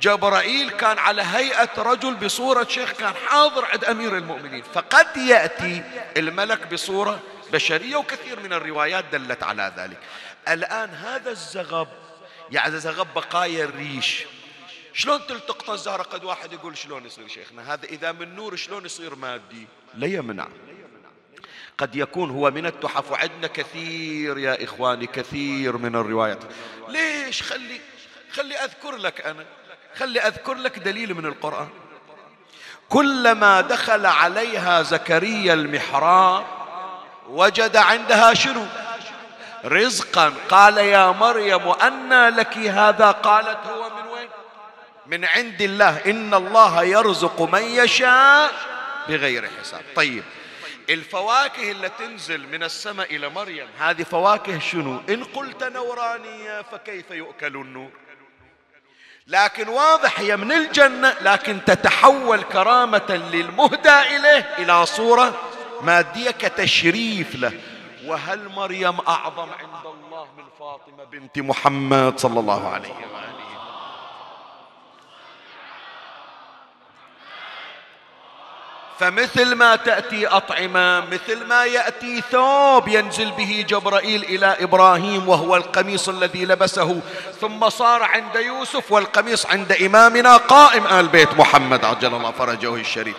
[0.00, 4.62] جبرائيل كان على هيئة رجل بصورة شيخ كان حاضر عند أمير المؤمنين.
[4.62, 5.82] فقد يأتي
[6.16, 7.20] الملك بصورة
[7.52, 9.98] بشرية وكثير من الروايات دلت على ذلك.
[10.48, 11.88] الآن هذا الزغب
[12.50, 14.24] يعني زغب بقايا الريش
[14.94, 19.14] شلون تلتقط الزهرة؟ قد واحد يقول شلون يصير شيخنا؟ هذا إذا من نور شلون يصير
[19.14, 20.48] مادي؟ لا يمنع.
[21.78, 26.38] قد يكون هو من التحف وعندنا كثير يا إخواني كثير من الروايات.
[26.88, 27.80] ليش؟ خلي
[28.32, 29.46] خلي أذكر لك أنا.
[29.94, 31.68] خلي أذكر لك دليل من القرآن.
[32.88, 36.46] كلما دخل عليها زكريا المحراب
[37.28, 38.66] وجد عندها شنو؟
[39.64, 40.34] رزقا.
[40.48, 44.09] قال يا مريم أنى لك هذا؟ قالت هو من
[45.10, 45.98] من عند الله.
[46.06, 48.52] إن الله يرزق من يشاء
[49.08, 49.82] بغير حساب.
[49.96, 50.24] طيب
[50.90, 57.56] الفواكه اللي تنزل من السماء إلى مريم هذه فواكه شنو؟ إن قلت نورانية فكيف يؤكل
[57.56, 57.90] النور؟
[59.26, 65.40] لكن واضح هي من الجنة لكن تتحول كرامة للمهدى إليه إلى صورة
[65.82, 67.52] مادية كتشريف له.
[68.06, 73.09] وهل مريم أعظم عند الله من فاطمة بنت محمد صلى الله عليه وآله
[79.00, 86.08] فمثل ما تأتي أطعمة مثل ما يأتي ثوب ينزل به جبرائيل إلى إبراهيم وهو القميص
[86.08, 87.00] الذي لبسه.
[87.40, 91.84] ثم صار عند يوسف والقميص عند إمامنا قائم آل بيت محمد.
[91.84, 93.16] عجل الله فرجه الشريف.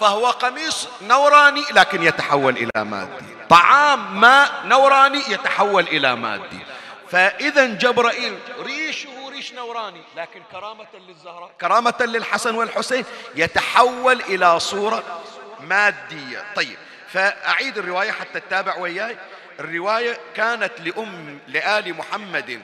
[0.00, 3.24] فهو قميص نوراني لكن يتحول إلى مادي.
[3.48, 6.60] طعام ماء نوراني يتحول إلى مادي.
[7.10, 9.13] فإذا جبرائيل ريشه
[9.44, 11.50] جيش نوراني لكن كرامة للزهراء.
[11.60, 13.04] كرامة للحسن والحسين
[13.36, 15.22] يتحول إلى صورة
[15.60, 16.44] مادية.
[16.56, 16.76] طيب
[17.08, 19.16] فأعيد الرواية حتى تتابع وياي.
[19.60, 22.62] الرواية كانت لأم لآل محمد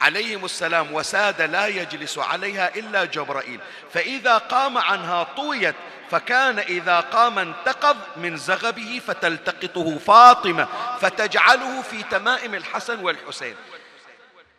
[0.00, 3.60] عليهم السلام وسادة لا يجلس عليها إلا جبرائيل.
[3.94, 5.74] فإذا قام عنها طويت
[6.10, 10.68] فكان إذا قام انتقض من زغبه فتلتقطه فاطمة
[11.00, 13.56] فتجعله في تمائم الحسن والحسين.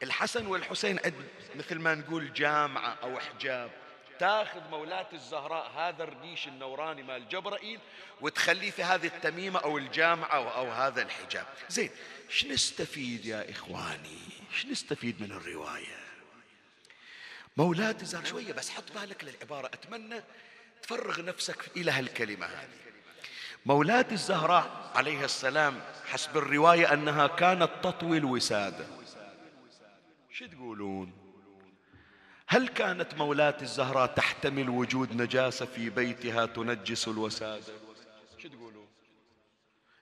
[0.04, 1.00] الحسن والحسين
[1.56, 3.72] مثل ما نقول جامعة أو حجاب.
[4.20, 7.80] تاخذ مولاة الزهراء هذا الريش النوراني مال جبرائيل
[8.22, 11.46] وتخليه في هذه التميمة أو الجامعة أو, أو هذا الحجاب.
[11.70, 11.90] زين
[12.30, 14.20] إيش نستفيد يا إخواني؟
[14.52, 15.98] إيش نستفيد من الرواية؟
[17.58, 19.68] مولاة الزهراء شوية بس حط بالك للعبارة.
[19.68, 20.22] أتمنى
[20.82, 22.84] تفرغ نفسك إلى هالكلمة هذه.
[23.66, 28.86] مولاة الزهراء عليه السلام حسب الرواية أنها كانت تطوي الوسادة.
[30.32, 31.23] شو تقولون؟
[32.48, 37.64] هل كانت مولاة الزهراء تحتمل وجود نجاسة في بيتها تنجس الوسادة
[38.38, 38.88] شو تقولون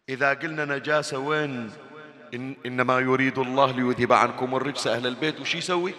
[0.10, 1.72] إذا قلنا نجاسة وين؟
[2.34, 5.94] إن إنما يريد الله ليذهب عنكم الرجس أهل البيت وش يسوي؟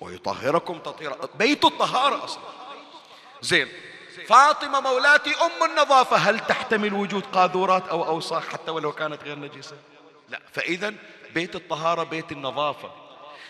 [0.00, 1.16] ويطهركم تطهيرا.
[1.38, 2.42] بيت الطهارة أصلا.
[3.42, 3.68] زين.
[4.26, 9.76] فاطمة مولاتي أم النظافة هل تحتمل وجود قاذورات أو أوساخ حتى ولو كانت غير نجسة
[10.28, 10.40] لا.
[10.52, 10.94] فإذا
[11.34, 13.07] بيت الطهارة بيت النظافة.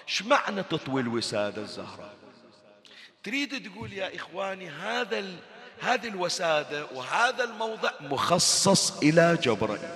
[0.09, 2.16] إيش معنى تطوي الوسادة الزهراء.
[3.24, 5.36] تريد تقول يا إخواني هذا ال...
[5.80, 9.88] هذه الوسادة وهذا الموضع مخصص إلى جبرائيل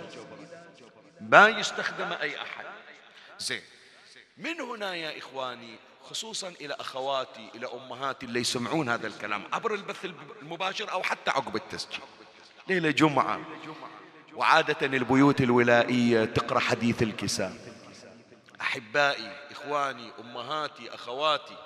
[1.20, 2.64] ما يستخدم أي أحد.
[3.38, 3.60] زين.
[4.38, 10.06] من هنا يا إخواني خصوصا إلى أخواتي إلى أمهاتي اللي يسمعون هذا الكلام عبر البث
[10.42, 12.00] المباشر أو حتى عقب التسجيل.
[12.68, 13.40] ليلة جمعة.
[14.34, 17.71] وعادة البيوت الولائية تقرأ حديث الكساء.
[18.62, 21.56] أحبائي إخواني أمهاتي أخواتي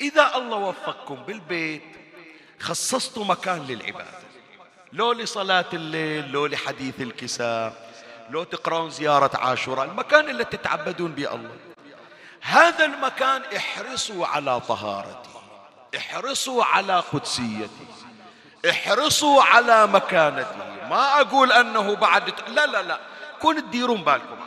[0.00, 1.82] إذا الله وفقكم بالبيت
[2.60, 4.24] خصصتوا مكان للعبادة.
[4.92, 7.94] لو لصلاة الليل لو لحديث الكساء
[8.30, 11.56] لو تقرأون زيارة عاشوراء المكان اللي تتعبدون به الله.
[12.40, 15.30] هذا المكان احرصوا على طهارته
[15.96, 17.86] احرصوا على قدسيته
[18.70, 20.56] احرصوا على مكانته.
[20.90, 23.00] ما أقول أنه بعد لا لا لا.
[23.40, 24.43] كون تديرون بالكم.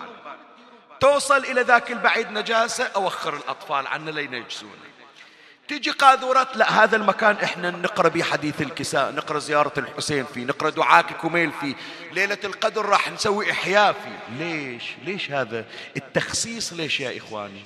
[0.99, 4.77] توصل إلى ذاك البعيد نجاسة أوخر الأطفال عنه لين يجسون
[5.67, 10.69] تجي قاذورات لا هذا المكان إحنا نقرأ به حديث الكساء نقرأ زيارة الحسين فيه نقرأ
[10.69, 11.75] دعاء كميل فيه
[12.11, 14.35] ليلة القدر راح نسوي إحياء فيه.
[14.45, 15.65] ليش؟ ليش هذا؟
[15.97, 17.61] التخصيص ليش يا إخواني؟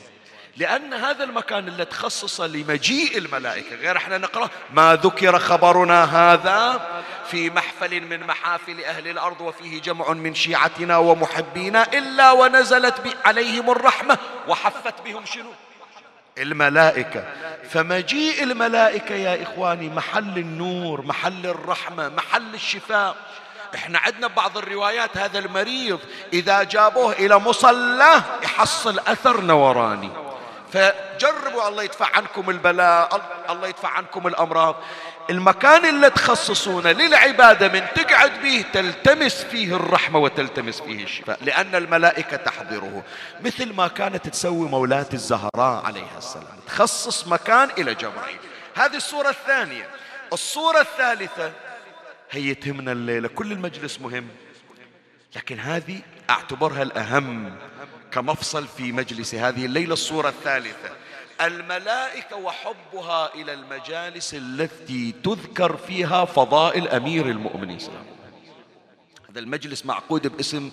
[0.58, 3.76] لأن هذا المكان اللي تخصص لمجيء الملائكة.
[3.76, 6.88] غير إحنا نقرأ ما ذكر خبرنا هذا
[7.28, 14.18] في محفل من محافل أهل الأرض وفيه جمع من شيعتنا ومحبينا إلا ونزلت عليهم الرحمة
[14.47, 15.52] وحفت بهم شنو؟
[16.38, 17.24] الملائكة.
[17.70, 23.16] فمجيء الملائكة يا إخواني محل النور محل الرحمة محل الشفاء.
[23.76, 25.99] إحنا عندنا بعض الروايات هذا المريض
[26.34, 30.30] إذا جابوه إلى مصلى يحصل أثر نوراني.
[30.74, 34.76] فجربوا الله يدفع عنكم البلاء الله يدفع عنكم الأمراض.
[35.30, 42.38] المكان اللي تخصصونه للعبادة من تقعد به تلتمس فيه الرحمة وتلتمس فيه الشفاء لأن الملائكة
[42.38, 43.03] تحضره.
[43.41, 46.59] مثل ما كانت تسوي مولاة الزهراء عليها السلام.
[46.67, 48.38] تخصص مكان إلى جبرائيل
[48.76, 49.89] هذه الصورة الثانية.
[50.34, 51.51] الصورة الثالثة.
[52.32, 53.28] هي تهمنا الليلة.
[53.28, 54.28] كل المجلس مهم.
[55.36, 55.99] لكن هذه
[56.30, 57.55] أعتبرها الأهم.
[58.12, 60.89] كمفصل في مجلس هذه الليلة الصورة الثالثة.
[61.41, 67.93] الملائكة وحبها إلى المجالس التي تذكر فيها فضائل أمير المؤمنين صلى
[69.30, 70.72] هذا المجلس معقود باسم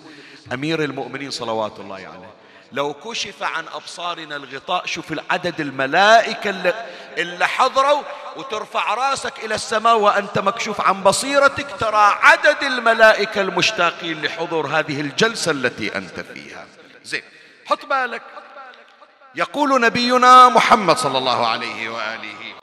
[0.53, 2.29] أمير المؤمنين صلوات الله عليه.
[2.71, 6.73] لو كشف عن أبصارنا الغطاء شوف العدد الملائكة اللي,
[7.17, 8.01] اللي حضروا
[8.37, 15.51] وترفع راسك إلى السماء وأنت مكشوف عن بصيرتك ترى عدد الملائكة المشتاقين لحضور هذه الجلسة
[15.51, 16.65] التي أنت فيها.
[17.09, 17.23] زين.
[17.67, 18.21] حط بالك.
[19.35, 22.55] يقول نبينا محمد صلى الله عليه وآله.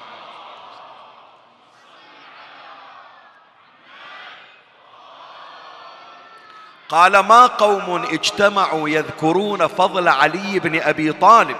[6.88, 11.57] قال ما قوم اجتمعوا يذكرون فضل علي بن أبي طالب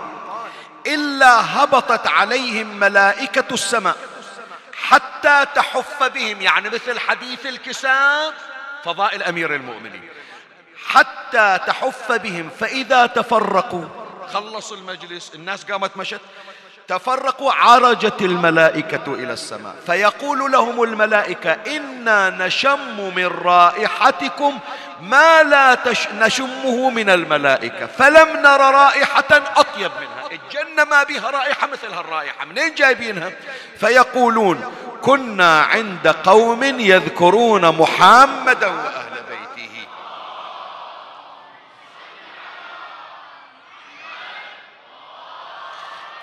[0.87, 3.97] إلا هبطت عليهم ملائكة السماء
[4.75, 6.43] حتى تحف بهم.
[6.43, 8.35] يعني مثل حديث الكساء
[8.85, 10.09] فضائل أمير المؤمنين.
[10.89, 13.85] حتى تحف بهم فإذا تفرقوا.
[14.33, 16.21] خلصوا المجلس الناس قامت مشت.
[16.89, 19.75] تفرقوا عرجت الملائكة إلى السماء.
[19.87, 24.59] فيقول لهم الملائكة إنا نشم من رائحتكم
[25.01, 27.87] ما لا تش نشمه من الملائكة.
[27.87, 30.27] فلم نر رائحة أطيب منها.
[30.31, 33.33] الجنة ما بها رائحة مثل هالرائحة منين جايبينها؟
[33.81, 34.73] فيقولون
[35.03, 39.87] كنا عند قوم يذكرون محمدا وأهل بيته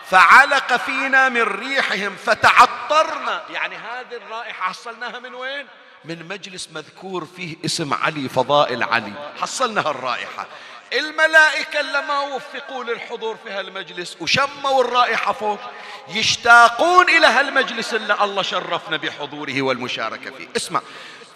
[0.10, 3.44] فعلق فينا من ريحهم فتعطرنا.
[3.50, 5.68] يعني هذه الرائحة حصلناها من وين؟
[6.06, 9.14] من مجلس مذكور فيه اسم علي فضائل علي.
[9.42, 10.48] حصلنا هالرائحة
[10.94, 15.60] الملائكة لما وفقوا للحضور في هالمجلس وشموا الرائحة فوق
[16.08, 20.48] يشتاقون إلى هالمجلس اللي الله شرفنا بحضوره والمشاركة فيه.
[20.56, 20.82] اسمع.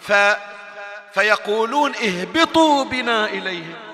[0.00, 0.12] ف
[1.14, 3.87] فيقولون اهبطوا بنا إليهم.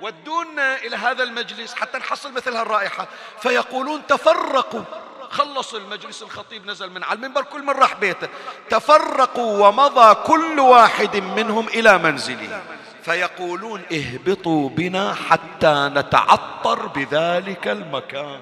[0.00, 3.08] ودونا إلى هذا المجلس حتى نحصل مثل هالرائحة.
[3.40, 4.82] فيقولون تفرقوا.
[5.30, 8.28] خلص المجلس الخطيب نزل من على المنبر كل من راح بيته.
[8.70, 12.62] تفرقوا ومضى كل واحد منهم إلى منزله.
[13.02, 18.40] فيقولون اهبطوا بنا حتى نتعطر بذلك المكان.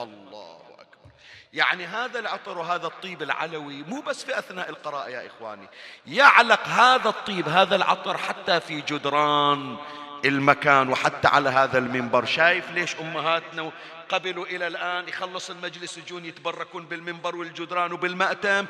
[0.00, 1.10] الله أكبر.
[1.52, 5.68] يعني هذا العطر وهذا الطيب العلوي مو بس في أثناء القراءة يا إخواني.
[6.06, 9.76] يعلق هذا الطيب هذا العطر حتى في جدران
[10.24, 12.24] المكان وحتى على هذا المنبر.
[12.24, 13.72] شايف ليش أمهاتنا
[14.08, 18.66] قبلوا إلى الآن يخلص المجلس يجون يتبركون بالمنبر والجدران وبالمأتم؟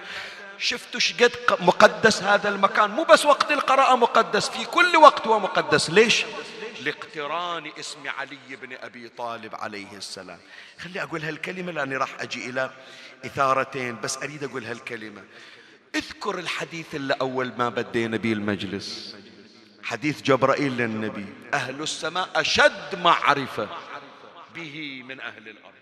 [0.59, 5.91] شفتوا شقد مقدس هذا المكان؟ مو بس وقت القراءة مقدس في كل وقت هو مقدس.
[5.91, 6.25] ليش؟
[6.81, 10.39] لاقتران اسم علي بن أبي طالب عليه السلام.
[10.79, 12.71] خلي أقول هالكلمة لأني راح أجي إلى
[13.25, 15.23] إثارتين بس أريد أقول هالكلمة.
[15.95, 19.17] اذكر الحديث اللي أول ما بدينا به المجلس.
[19.89, 21.27] حديث جبرائيل للنبي.
[21.55, 23.69] أهل السماء أشد معرفة
[24.55, 25.75] به من أهل الأرض.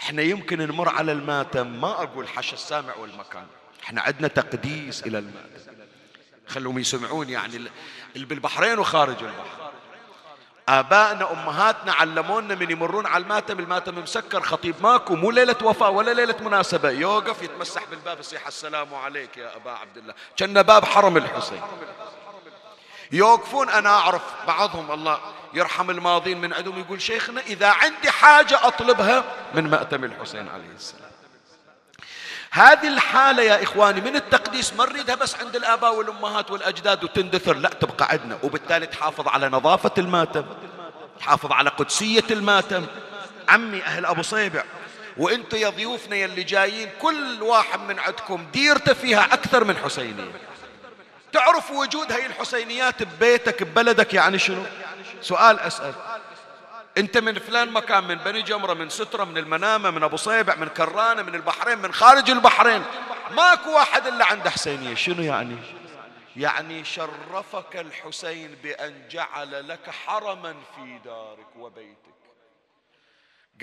[0.00, 3.46] إحنا يمكن نمر على الماتم ما أقول حش السامع والمكان.
[3.84, 5.48] إحنا عندنا تقديس إلى الماتم.
[6.46, 7.56] خلوهم يسمعون يعني
[8.16, 9.72] اللي بالبحرين وخارج البحر.
[10.68, 13.58] آبائنا أمهاتنا علمونا من يمرون على الماتم.
[13.58, 16.90] الماتم مسكر خطيب ماكو مو ليلة وفاة ولا ليلة مناسبة.
[16.90, 20.14] يوقف يتمسح بالباب يصيح السلام عليك يا أبا عبد الله.
[20.36, 21.62] كان باب حرم الحسين.
[23.12, 23.68] يوقفون.
[23.68, 25.20] أنا أعرف بعضهم الله
[25.54, 29.24] يرحم الماضين من عندهم يقول شيخنا إذا عندي حاجة أطلبها
[29.54, 31.10] من مأتم الحسين عليه السلام.
[32.50, 37.68] هذه الحالة يا إخواني من التقديس ما نريدها بس عند الآباء والأمهات والأجداد وتندثر لا
[37.68, 38.38] تبقى عندنا.
[38.42, 40.44] وبالتالي تحافظ على نظافة الماتم
[41.18, 42.86] تحافظ على قدسية الماتم.
[43.48, 44.64] عمي أهل أبو صيبع
[45.16, 50.32] وأنتم يا ضيوفنا يلي جايين كل واحد من عندكم ديرته فيها أكثر من حسينية.
[51.34, 54.62] تعرف وجود هاي الحسينيات ببيتك ببلدك يعني شنو؟
[55.20, 55.94] سؤال أسأل.
[56.98, 60.68] أنت من فلان مكان من بني جمرة من سترة من المنامة من أبو صيبع من
[60.68, 62.82] كرانة من البحرين من خارج البحرين.
[63.30, 64.94] ماكو واحد إلا عنده حسينية.
[64.94, 65.56] شنو يعني؟
[66.36, 72.14] يعني شرفك الحسين بأن جعل لك حرما في دارك وبيتك.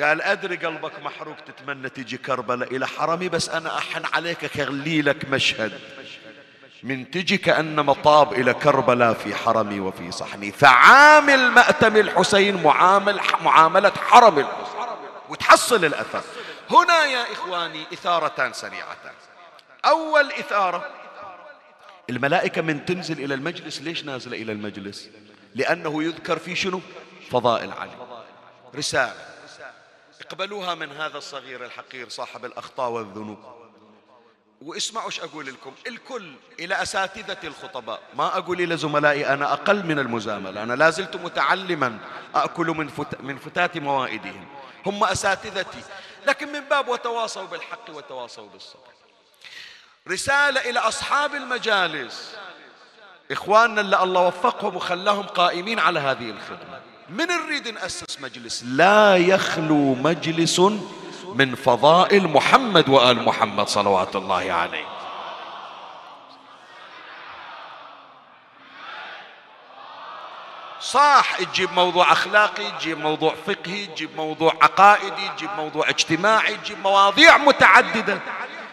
[0.01, 5.29] قال أدري قلبك محروق تتمنى تجي كربلاء إلى حرمي بس أنا أحن عليك أخلي لك
[5.29, 5.81] مشهد.
[6.83, 10.51] من تجي كأنما طاب إلى كربلاء في حرمي وفي صحني.
[10.51, 14.81] فعامل مأتم الحسين معامل معاملة حرم الحسين.
[15.29, 16.21] وتحصل الأثر.
[16.69, 19.13] هنا يا إخواني إثارتان سريعتان.
[19.85, 20.89] أول إثارة
[22.09, 25.09] الملائكة من تنزل إلى المجلس ليش نازلة إلى المجلس؟
[25.55, 26.81] لأنه يذكر في شنو؟
[27.31, 27.91] فضائل علي.
[28.75, 29.13] رسالة.
[30.21, 33.60] اقبلوها من هذا الصغير الحقير صاحب الأخطاء والذنوب.
[34.61, 35.73] واسمعوا إيش أقول لكم.
[35.87, 38.01] الكل إلى أساتذة الخطباء.
[38.15, 40.63] ما أقول إلى زملائي أنا أقل من المزاملة.
[40.63, 41.99] أنا لا زلت متعلما
[42.35, 44.45] اكل من فت من فتات موائدهم.
[44.85, 45.83] هم أساتذتي.
[46.27, 48.91] لكن من باب وتواصوا بالحق وتواصوا بالصبر.
[50.07, 52.35] رسالة إلى أصحاب المجالس.
[53.31, 56.81] إخواننا اللي الله وفقهم وخلاهم قائمين على هذه الخدمة.
[57.09, 60.61] من نريد ناسس مجلس؟ لا يخلو مجلس
[61.35, 64.85] من فضائل محمد وآل محمد صلوات الله عليه.
[70.81, 77.37] صح تجيب موضوع أخلاقي تجيب موضوع فقهي تجيب موضوع عقائدي تجيب موضوع اجتماعي تجيب مواضيع
[77.37, 78.19] متعددة.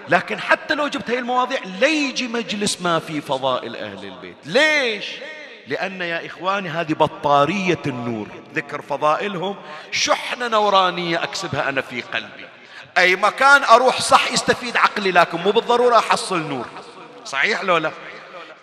[0.09, 4.36] لكن حتى لو جبت هاي المواضيع ليجي مجلس ما في فضائل أهل البيت.
[4.44, 5.06] ليش؟
[5.68, 8.26] لأن يا إخواني هذه بطارية النور.
[8.54, 9.56] ذكر فضائلهم.
[9.92, 12.48] شحنة نورانية أكسبها أنا في قلبي.
[12.98, 16.66] أي مكان أروح صح يستفيد عقلي لكن مو بالضرورة أحصل نور.
[17.24, 17.90] صحيح لو لا؟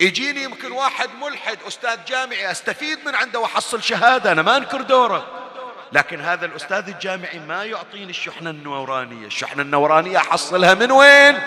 [0.00, 5.26] يجيني يمكن واحد ملحد أستاذ جامعي أستفيد من عنده وأحصل شهادة أنا ما أنكر دوره.
[5.92, 9.26] لكن هذا الأستاذ الجامعي ما يعطيني الشحنة النورانية.
[9.26, 11.38] الشحنة النورانية أحصلها من وين؟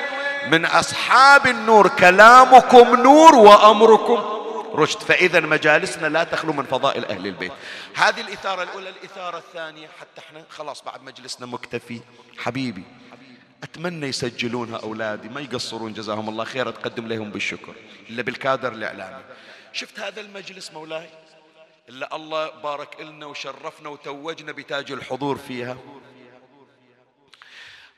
[0.52, 1.88] من أصحاب النور.
[1.88, 4.39] كلامكم نور وأمركم
[4.74, 5.00] رشد.
[5.00, 7.52] فإذا مجالسنا لا تخلو من فضائل أهل البيت.
[7.96, 12.02] هذه الإثارة الأولى الإثارة الثانية حتى إحنا خلاص بعد مجلسنا مكتفي.
[12.38, 12.84] حبيبي
[13.64, 17.76] أتمنى يسجلونها أولادي ما يقصرون جزاهم الله خير أتقدم لهم بالشكر.
[18.10, 19.24] إلا بالكادر الإعلامي.
[19.74, 21.10] شفت هذا المجلس مولاي؟
[21.90, 25.78] إلا الله بارك لنا وشرفنا وتوجنا بتاج الحضور فيها.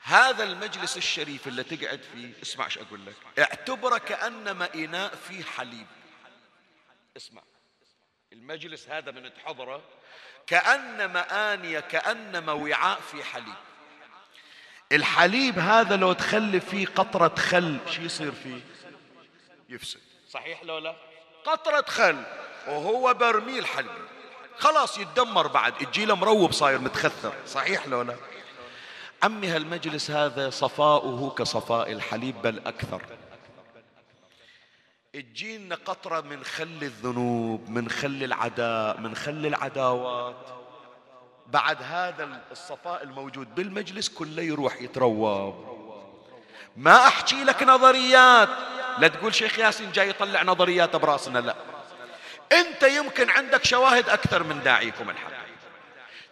[0.02, 3.14] هذا المجلس الشريف اللي تقعد فيه اسمع إيش أقول لك.
[3.38, 5.86] اعتبره كأنما إناء فيه حليب.
[7.16, 7.42] اسمع.
[8.32, 9.82] المجلس هذا من تحضره
[10.46, 13.54] كانما انيه كانما وعاء في حليب.
[14.92, 18.60] الحليب هذا لو تخلي فيه قطرة خل شو يصير فيه؟
[19.68, 20.00] يفسد.
[20.30, 20.96] صحيح لو لا؟
[21.44, 22.22] قطرة خل
[22.66, 24.06] وهو برميل حليب.
[24.58, 27.32] خلاص يتدمر بعد الجيل مروب صاير متخثر.
[27.46, 28.16] صحيح لو لا؟
[29.22, 33.02] عمي هالمجلس هذا صفاؤه كصفاء الحليب بل أكثر.
[35.12, 40.46] تجينا قطرة من خل الذنوب من خل العداء من خل العداوات.
[41.46, 45.82] بعد هذا الصفاء الموجود بالمجلس كله يروح يتروب.
[46.76, 48.48] ما أحكي لك نظريات.
[48.98, 51.54] لا تقول شيخ ياسين جاي يطلع نظريات براسنا لا.
[52.52, 55.32] أنت يمكن عندك شواهد أكثر من داعيكم الحق.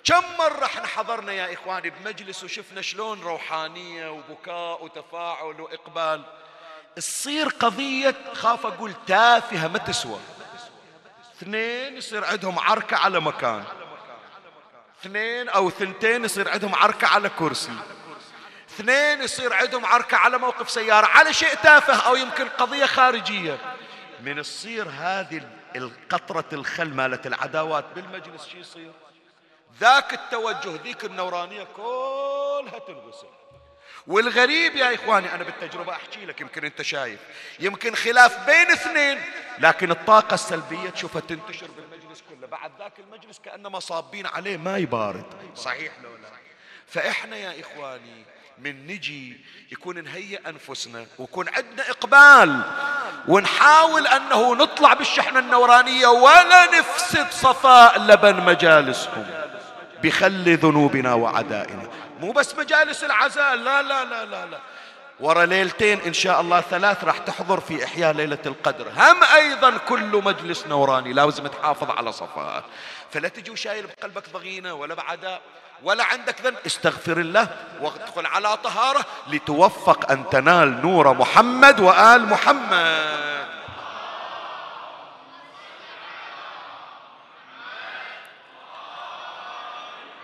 [0.05, 6.25] كم مرة إحنا حضرنا يا إخواني بمجلس وشفنا شلون روحانية وبكاء وتفاعل وإقبال.
[6.97, 10.19] تصير قضية خاف أقول تافهة ما تسوى.
[11.37, 13.65] اثنين يصير عندهم عركة على مكان.
[15.01, 17.73] اثنين أو ثنتين يصير عندهم عركة على كرسي.
[18.71, 23.59] اثنين يصير عندهم عركة على موقف سيارة على شيء تافه أو يمكن قضية خارجية.
[24.21, 25.43] من تصير هذه
[25.77, 28.93] القطرة الخل مالت العداوات بالمجلس شو يصير؟
[29.81, 33.40] ذاك التوجه ذيك النورانية كلها تنغسل.
[34.07, 37.21] والغريب يا إخواني أنا بالتجربة أحكي لك يمكن أنت شايف.
[37.61, 39.19] يمكن خلاف بين اثنين
[39.59, 42.47] لكن الطاقة السلبية تشوفها تنتشر بالمجلس كله.
[42.47, 45.25] بعد ذاك المجلس كأنما صابين عليه ما يبارد.
[45.57, 46.29] صحيح لو لا.
[46.87, 48.25] فإحنا يا إخواني
[48.59, 49.41] من نجي
[49.73, 52.63] يكون نهيئ أنفسنا ويكون عندنا إقبال
[53.29, 59.27] ونحاول أنه نطلع بالشحنة النورانية ولا نفسد صفاء لبن مجالسهم.
[60.03, 61.91] بخل ذنوبنا وعدائنا.
[62.21, 64.59] مو بس مجالس العزاء لا لا لا لا لا.
[65.21, 68.89] ورا ليلتين إن شاء الله ثلاث راح تحضر في إحياء ليلة القدر.
[68.97, 72.65] هم أيضا كل مجلس نوراني لازم تحافظ على صفاء
[73.11, 75.41] فلا تجي وشايل بقلبك ضغينة ولا بعداء
[75.83, 76.57] ولا عندك ذنب.
[76.67, 77.49] استغفر الله
[77.81, 83.40] وادخل على طهارة لتوفق أن تنال نور محمد وآل محمد.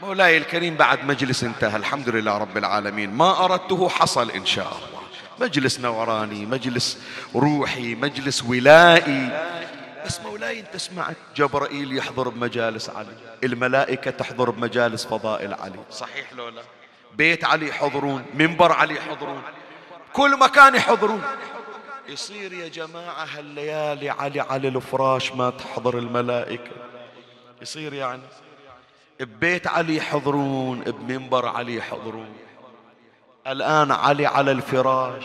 [0.03, 1.77] مولاي الكريم بعد مجلس انتهى.
[1.77, 3.11] الحمد لله رب العالمين.
[3.11, 5.03] ما أردته حصل إن شاء الله.
[5.41, 6.99] مجلس نوراني مجلس
[7.35, 9.31] روحي مجلس ولائي.
[10.07, 13.17] بس مولاي انت سمعت جبرائيل يحضر بمجالس علي.
[13.45, 15.81] الملائكة تحضر بمجالس فضائل علي.
[15.91, 16.63] صحيح لو لا
[17.15, 19.43] بيت علي يحضرون منبر علي يحضرون
[20.13, 21.23] كل مكان يحضرون.
[22.09, 26.71] يصير يا جماعة هالليالي علي على الفراش ما تحضر الملائكة.
[27.63, 28.23] يصير يعني.
[29.21, 32.29] ببيت علي يحضرون بمنبر علي يحضرون
[33.47, 35.25] الآن علي على الفراش.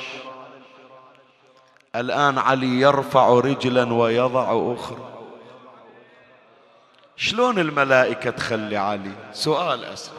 [1.95, 5.11] الآن علي يرفع رجلا ويضع أخرى.
[7.15, 10.13] شلون الملائكة تخلي علي؟ سؤال أسأل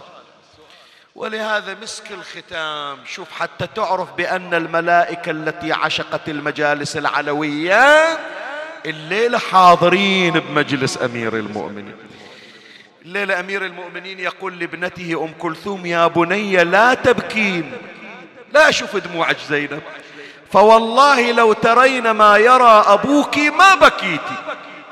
[1.16, 8.18] ولهذا مسك الختام شوف حتى تعرف بأن الملائكة التي عشقت المجالس العلوية
[8.86, 11.96] الليلة حاضرين بمجلس أمير المؤمنين.
[13.05, 17.72] الليلة أمير المؤمنين يقول لابنته أم كلثوم يا بني لا تبكين
[18.53, 19.82] لا أشوف دموعك زينب
[20.53, 24.36] فوالله لو ترين ما يرى أبوك ما بكيتي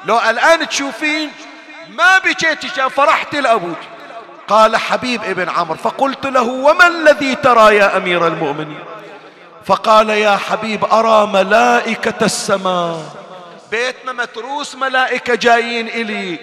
[0.05, 1.31] لو الآن تشوفين
[1.91, 3.79] ما بكيتي فرحت لأبوك.
[4.49, 8.79] قال حبيب ابن عمرو فقلت له وما الذي ترى يا أمير المؤمنين؟
[9.65, 13.17] فقال يا حبيب أرى ملائكة السماء.
[13.71, 16.39] بيتنا متروس ملائكة جايين إلي.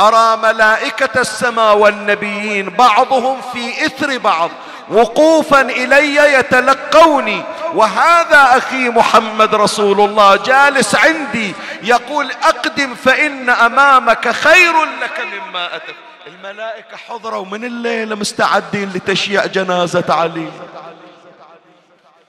[0.00, 4.50] أرى ملائكة السماء والنبيين بعضهم في إثر بعض
[4.88, 7.42] وقوفا إلي يتلقوني.
[7.74, 14.72] وهذا أخي محمد رسول الله جالس عندي يقول أقدم فإن أمامك خير
[15.02, 15.94] لك مما أتت
[16.26, 20.48] الملائكة حضروا من الليلة مستعدين لتشييع جنازة علي.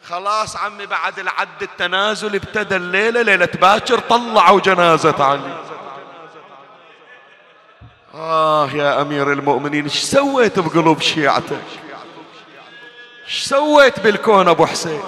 [0.10, 5.54] خلاص عمي بعد العد التنازل ابتدى الليلة ليلة باكر طلعوا جنازة علي.
[8.14, 11.64] آه يا أمير المؤمنين إيش سويت بقلوب شيعتك؟
[13.26, 15.02] إيش سويت بالكون أبو حسين؟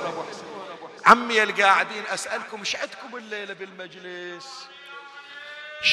[1.06, 4.68] عمي القاعدين أسألكم إيش عندكم الليلة بالمجلس؟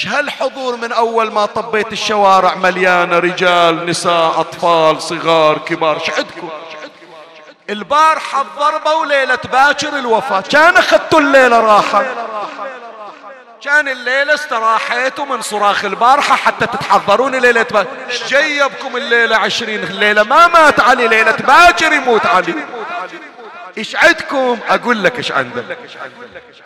[0.06, 6.48] هالحضور من أول ما طبيت الشوارع مليانة رجال نساء أطفال صغار كبار شعدكم
[7.70, 12.04] البارحة الضربة وليلة باكر الوفاة كان أخذتوا الليلة راحة.
[13.62, 17.86] كان الليلة استراحيتوا من صراخ البارحة حتى تتحضرون ليلة
[18.26, 22.54] جيبكم الليلة عشرين؟ الليلة ما مات علي ليلة باكر يموت علي.
[23.78, 25.78] إيش عندكم؟ أقول لك إيش عندك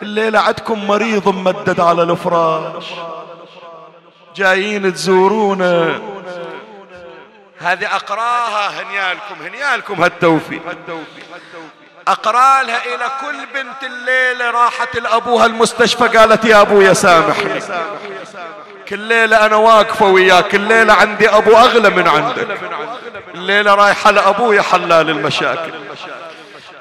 [0.01, 2.85] الليلة عندكم مريض ممدد على الفراش.
[4.35, 6.01] جايين تزورونا.
[7.59, 10.61] هذه أقراها هنيالكم هنيالكم هالتوفيق.
[12.07, 17.61] اقرا لها إلى كل بنت الليلة راحت لأبوها المستشفى قالت يا ابويا سامحني
[18.89, 22.47] كل ليلة أنا واقفة وياك كل ليلة عندي أبو أغلى من عندك.
[23.35, 25.73] الليلة رايحة لابويا حلال المشاكل.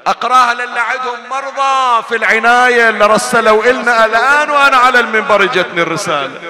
[0.07, 6.41] أقراها للي عندهم مرضى في العناية اللي رسلوا إلنا الآن وأنا على المنبر جتني الرسالة.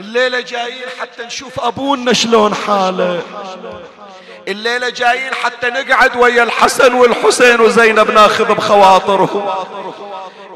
[0.00, 3.22] الليلة جايين حتى نشوف أبونا شلون حاله.
[4.48, 9.66] الليلة جايين حتى نقعد ويا الحسن والحسين وزينب ناخذ بخواطرهم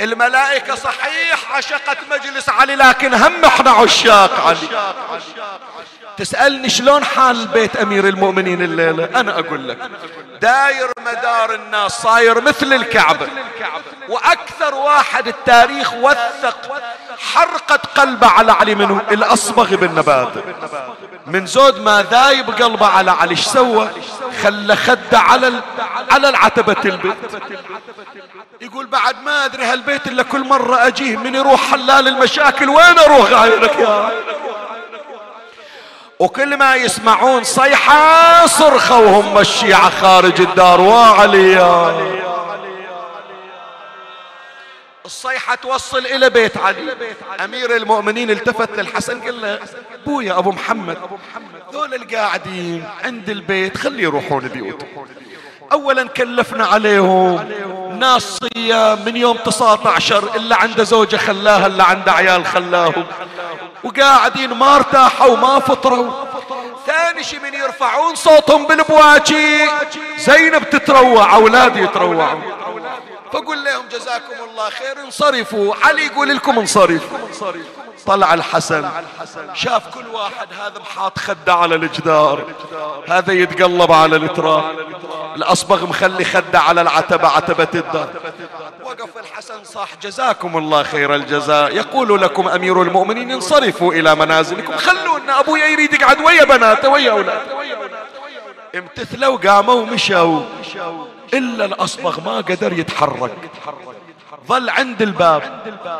[0.00, 4.94] الملائكة صحيح عشقت مجلس علي لكن هم إحنا عشاق علي.
[6.16, 9.78] تسألني شلون حال بيت أمير المؤمنين الليلة؟ أنا أقول لك
[10.40, 13.28] داير مدار الناس صاير مثل الكعبة.
[14.08, 16.82] وأكثر واحد التاريخ وثق
[17.32, 20.32] حرقت قلبه على علي منه الأصبغ بن نبات.
[21.32, 23.88] من زود ما ذايب قلبه على علي إيش سوى؟
[24.42, 25.62] خلى خده على
[26.10, 27.14] على العتبة البيت.
[28.60, 33.30] يقول بعد ما أدري هالبيت إلا كل مرة أجيه من يروح حلال المشاكل وين أروح؟
[33.32, 34.10] غيرك يا
[36.18, 41.60] وكل ما يسمعون صيحة صرخة وهم الشيعة خارج الدار وعلي
[45.10, 46.96] الصيحة توصل إلى بيت علي.
[47.44, 49.58] أمير المؤمنين التفت للحسن قال له
[50.06, 50.98] بويا أبو محمد
[51.72, 55.06] ذول القاعدين عند البيت خلي يروحون بيوتهم.
[55.72, 57.52] أولا كلفنا عليهم
[57.98, 63.06] ناس صيام من يوم 19 إلا عنده زوجة خلاها إلا عنده عيال خلاهم.
[63.84, 66.10] وقاعدين ما ارتاحوا وما فطروا.
[66.86, 69.68] ثاني شي من يرفعون صوتهم بالبواكي
[70.18, 72.40] زينب تتروع أولادي يتروعوا
[73.32, 75.74] فقل لهم جزاكم الله خير انصرفوا.
[75.82, 77.18] علي يقول لكم انصرفوا
[78.06, 78.88] طلع الحسن.
[79.54, 82.44] شاف كل واحد هذا محاط خده على الجدار.
[83.08, 84.78] هذا يتقلب على التراب
[85.36, 88.08] الأصبغ مخلي خده على العتبة عتبة الدار.
[88.84, 91.76] وقف الحسن صح جزاكم الله خير الجزاء.
[91.76, 94.76] يقول لكم أمير المؤمنين انصرفوا إلى منازلكم.
[94.76, 97.42] خلونا أبويا يريد يقعد ويا بناته ويا أولاده.
[98.74, 100.40] امتثلوا قاموا ومشوا.
[101.34, 103.50] إلا الأصبغ ما قدر يتحرك.
[104.46, 105.42] ظل عند الباب.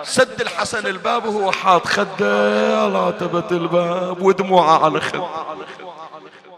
[0.03, 5.21] سد الحسن الباب وهو حاط خده على عتبة الباب ودموعه على خد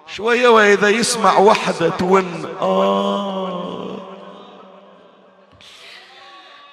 [0.07, 2.57] شوية وإذا يسمع وحدة تون.
[2.61, 3.97] آه.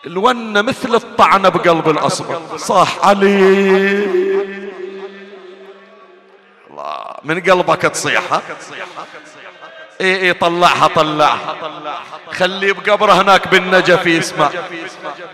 [0.06, 2.58] الونة مثل الطعنة بقلب الأصبغ.
[2.58, 4.40] صاح علي.
[6.70, 8.42] الله من قلبك تصيح
[10.02, 11.56] اي اي طلعها طلعها.
[12.32, 14.50] خليه بقبره هناك بالنجف يسمع.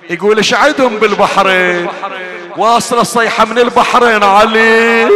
[0.09, 1.89] يقول إيش عندهم بالبحرين؟
[2.57, 5.09] واصل الصيحة من البحرين علي.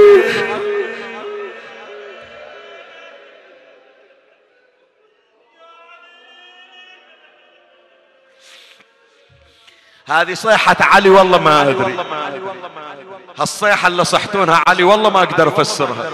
[10.07, 11.97] هذه صيحة علي والله ما أدري.
[13.39, 16.09] هالصيحة اللي صحتونها علي والله ما أقدر أفسرها.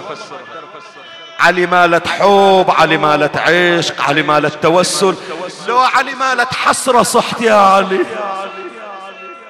[1.46, 5.16] علي مالت حب علي مالت عشق علي مالت توسل.
[5.68, 8.06] لو علي مالت حسرة صحت يا علي.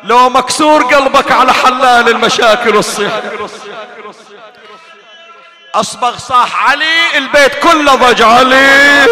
[0.03, 3.21] لو مكسور قلبك على حلال المشاكل والصيح
[5.75, 9.05] أصبغ صاح علي البيت كله ضج علي.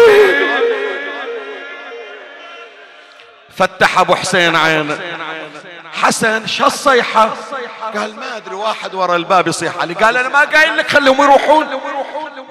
[3.56, 4.98] فتح أبو حسين عينه.
[6.02, 7.30] حسن شو الصيحة؟
[7.94, 9.94] قال ما أدري واحد ورا الباب يصيح علي.
[9.94, 11.66] قال أنا ما قايل لك خليهم يروحون.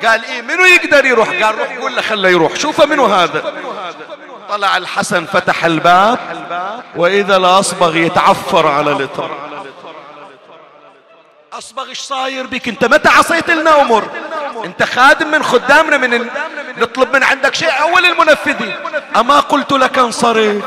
[0.05, 2.55] قال إيه منو يقدر يروح؟ قال روح قول له خله يروح.
[2.55, 3.53] شوفه منو هذا.
[4.49, 6.19] طلع الحسن فتح الباب
[6.95, 9.29] وإذا الاصبغ يتعفر على الاتر
[11.57, 14.09] أصبغ إيش صاير بك؟ أنت متى عصيت لنا أمر
[14.65, 16.29] أنت خادم من خدامنا من ال...
[16.77, 18.75] نطلب من عندك شيء؟ أول المنفذين.
[19.15, 20.63] أما قلت لك انصرف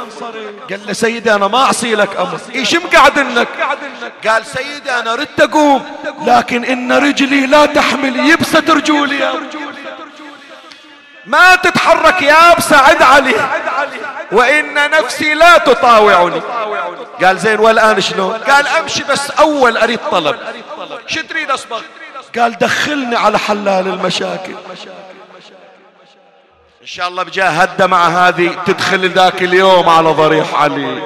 [0.70, 2.38] قال له سيدي أنا ما أعصي لك أمر.
[2.54, 3.48] إيش مقعدنك
[4.26, 5.84] قال سيدي أنا ردت أقوم.
[6.26, 9.32] لكن إن رجلي لا تحمل يبست رجولي
[11.26, 13.34] ما تتحرك يا ابسة عد علي.
[14.32, 16.40] وإن نفسي لا تطاوعني.
[17.22, 20.36] قال زين والآن شلون؟ قال أمشي بس أول أريد طلب.
[21.06, 21.80] شو تريد أصبغ؟
[22.38, 24.54] قال دخلني على حلال المشاكل.
[26.82, 31.02] إن شاء الله بجاه هدى مع هذه تدخل ذاك اليوم على ضريح علي.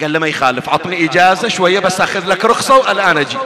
[0.00, 3.38] قال له ما يخالف عطني إجازة شوية بس أخذ لك رخصة والآن أجي.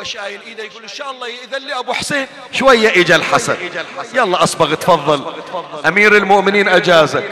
[0.00, 2.26] هو شايل إيده يقول إن شاء الله يأذن لي أبو حسين.
[2.52, 3.56] شوية إجا الحسن.
[4.14, 5.34] يلا أصبغ تفضل.
[5.86, 7.24] أمير المؤمنين أجازك.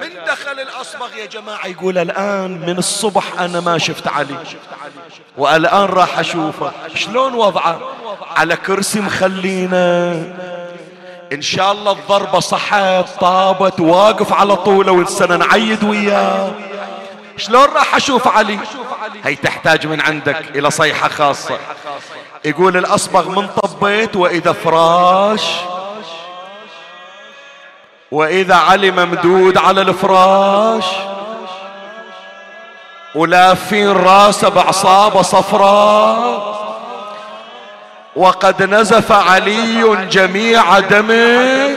[0.00, 4.36] من دخل الأصبغ يا جماعة يقول الآن من الصبح أنا ما شفت علي.
[5.36, 6.72] والآن راح أشوفه.
[6.94, 7.80] شلون وضعه؟
[8.36, 10.12] على كرسي مخلينا
[11.32, 16.52] إن شاء الله الضربة صحت طابت واقف على طوله والسنة نعيد وياه.
[17.36, 18.58] شلون راح أشوف علي؟
[19.24, 21.58] هي تحتاج من عندك إلى صيحة خاصة.
[22.44, 25.42] يقول الأصبغ من طبيت وإذا فراش
[28.10, 30.84] وإذا علي ممدود على الفراش
[33.14, 36.56] ولافين راسه بعصابة صفراء
[38.16, 41.76] وقد نزف علي جميع دمه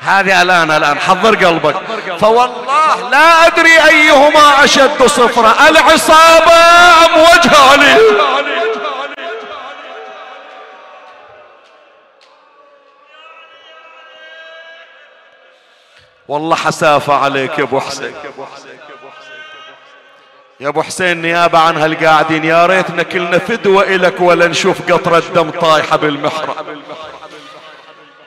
[0.00, 1.76] هذه الآن الآن حضر قلبك.
[2.20, 6.52] فوالله لا أدري أيهما أشد صفرة العصابة
[7.04, 7.96] أم وجه علي؟
[16.32, 18.14] والله حسافة عليك يا أبو حسين.
[20.60, 25.50] يا أبو حسين نيابة عن هالقاعدين يا ريتنا كلنا فدوة إلك ولا نشوف قطرة دم
[25.50, 26.82] طايحة بالمحراب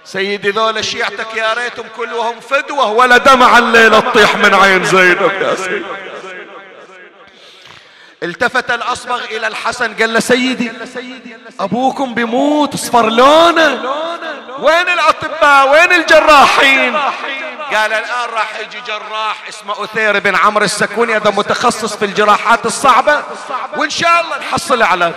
[0.03, 5.55] سيدي ذولا شيعتك يا ريتهم كلهم فدوة ولا دمع الليلة تطيح من عين زينب يا
[5.55, 5.85] سيدي.
[8.23, 10.71] التفت الأصبغ إلى الحسن قال له سيدي
[11.59, 13.81] أبوكم بيموت اصفر لونه.
[14.59, 16.95] وين الأطباء؟ وين الجراحين؟
[17.73, 23.23] قال الآن راح يجي جراح اسمه أثير بن عمرو السكوني هذا متخصص في الجراحات الصعبة.
[23.77, 25.13] وإن شاء الله نحصل علاج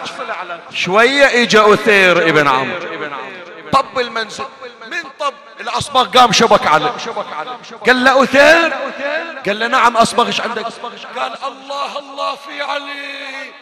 [0.72, 2.78] شوية إجا أثير ابن عمرو.
[3.72, 4.44] طب المنزل.
[4.86, 5.34] من طب.
[5.60, 6.92] الاصبغ قام شبك عليه
[7.86, 8.74] قال له أثير.
[9.46, 10.66] قال له نعم اصبغ إيش عندك؟
[11.16, 13.52] قال الله الله في علي.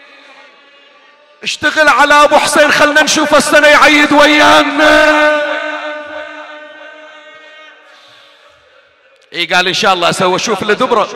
[1.42, 5.42] اشتغل على أبو حسين خلنا نشوف السنة يعيد ويانا.
[9.36, 11.08] إي قال إن شاء الله أسوي أشوف لدبره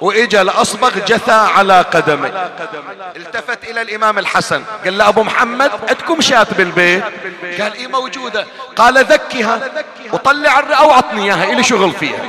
[0.00, 2.28] وإجا الأصبغ جثى على قدمي.
[3.16, 4.64] التفت إلى الإمام الحسن.
[4.84, 7.04] قال له أبو محمد عندكم شاة بالبيت؟
[7.60, 8.46] قال إي موجودة.
[8.76, 9.60] قال ذكها.
[10.12, 12.22] وطلع أو عطني إياها إلي شغل فيها.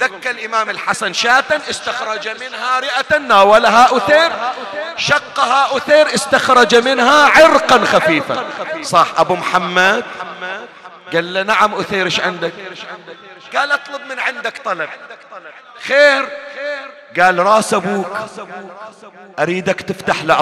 [0.00, 4.30] ذك الإمام الحسن شاة استخرج منها رئة ناولها أثير.
[4.96, 8.44] شقها أثير استخرج منها عرقا خفيفا.
[8.82, 10.04] صح أبو محمد.
[11.12, 12.52] قال له نعم أثير إيش عندك؟
[13.56, 14.88] قال اطلب من عندك طلب.
[15.86, 16.28] خير؟
[17.20, 18.06] قال راس أبوك.
[19.38, 20.34] أريدك تفتح له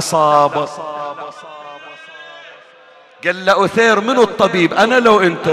[3.25, 5.49] قال له أثير منو الطبيب؟ أنا لو أنت.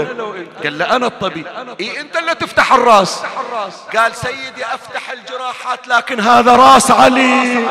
[0.64, 1.46] قال له أنا الطبيب.
[1.80, 3.22] إيه أنت اللي تفتح الراس.
[3.96, 7.66] قال سيدي أفتح الجراحات لكن هذا راس علي.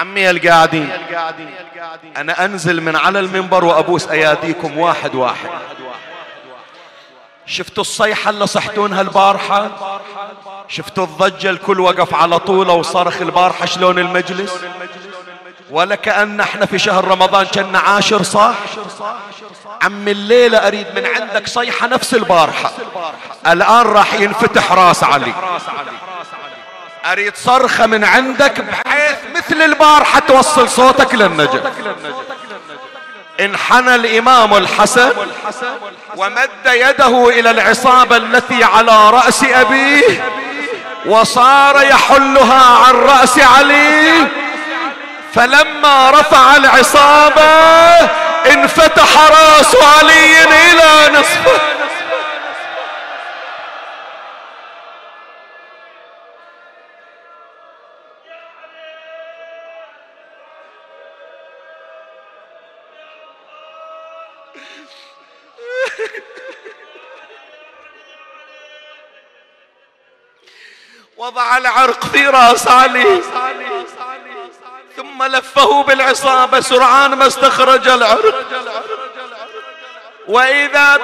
[0.00, 0.90] عمي القاعدين.
[2.16, 5.48] أنا أنزل من على المنبر وأبوس أياديكم واحد واحد.
[7.46, 9.70] شفتوا الصيحة اللي صحتونها البارحة؟
[10.68, 14.60] شفتوا الضجة الكل وقف على طوله وصرخ البارحة شلون المجلس؟
[15.70, 18.54] ولا كأن إحنا في شهر رمضان كنا عاشر صح؟
[19.82, 22.72] عم الليلة أريد من عندك صيحة نفس البارحة.
[23.46, 25.32] الآن راح ينفتح راس علي.
[27.04, 31.60] أريد صرخة من عندك بحيث مثل البارحة توصل صوتك للنجم.
[33.40, 35.12] انحنى الإمام الحسن
[36.16, 40.24] ومد يده إلى العصابة التي على رأس أبيه
[41.06, 44.28] وصار يحلها عن رأس علي.
[45.34, 47.42] فلما رفع العصابة
[48.54, 51.79] انفتح رأس علي إلى نصفه.
[71.30, 73.22] وضع العرق في راس علي.
[74.96, 78.34] ثم لفه بالعصابة سرعان ما استخرج العرق.
[80.28, 80.96] وإذا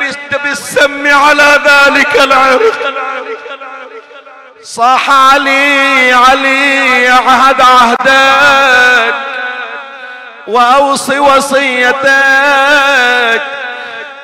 [0.45, 2.95] بالسم على ذلك العرق.
[4.63, 9.15] صاح علي علي عهد عهدك.
[10.47, 11.97] وأوصي وصيتك.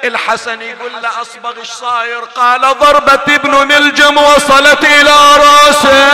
[0.05, 6.09] الحسن يقول له أصبغ إيش صاير؟ قال ضربة ابن نلجم وصلت إلى رأسه.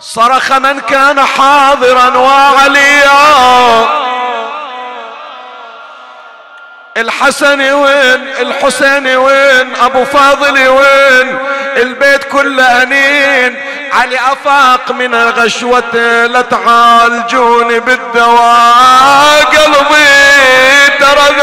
[0.00, 3.88] صرخ من كان حاضرا وعليا.
[6.96, 11.38] الحسن وين؟ الحسين وين؟ أبو فاضل وين؟
[11.76, 13.62] البيت كله أنين.
[13.92, 15.94] علي أفاق من الغشوة
[16.26, 19.44] لا تعالجوني بالدواء.
[19.44, 20.06] قلبي
[21.00, 21.36] ترى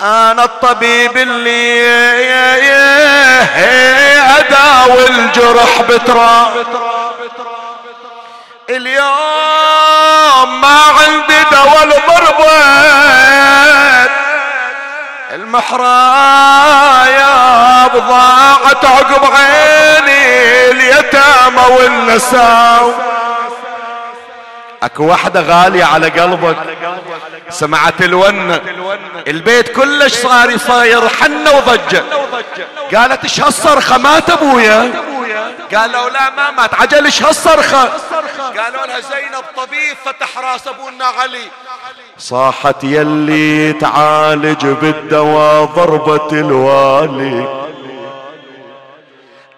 [0.00, 1.84] أنا الطبيب اللي
[4.38, 6.66] أداوي الجرح بتراب
[8.70, 12.52] اليوم ما عندي دواء ضربة
[15.54, 17.26] المحرايا
[17.86, 22.92] بضاعت عقب عيني اليتامى والنساو
[24.84, 26.56] اكو واحدة غالية على قلبك.
[27.50, 28.60] سمعت الونة
[29.28, 32.04] البيت كلش صار يصاير حنة وضجة.
[32.94, 34.92] قالت إيش هالصرخة؟ مات أبويا.
[35.74, 36.74] قالوا لا ما مات.
[36.74, 37.84] عجل إيش هالصرخة؟
[38.40, 41.48] قالوا لها زينب طبيب فتح راس أبونا علي
[42.18, 47.64] صاحت يلي تعالج بالدواء ضربة الوالي.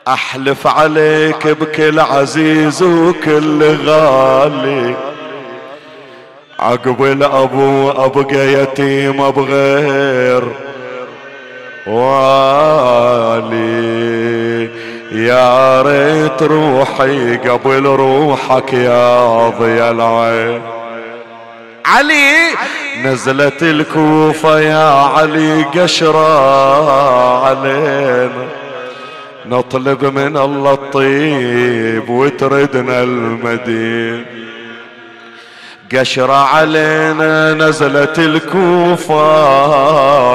[0.09, 5.16] أحلف عليك بكل عزيز وكل غالي.
[6.61, 10.43] عقب الابو أبقى يتيم بغير
[11.87, 13.47] والي.
[15.13, 20.63] يا ريت روحي قبل روحك يا ضيا العين.
[21.87, 22.33] علي
[23.05, 28.47] نزلت الكوفة يا علي قشرة علينا.
[29.47, 34.25] نطلب من الله الطيب وتردنا المدينة
[35.95, 39.21] قشرة علينا نزلت الكوفة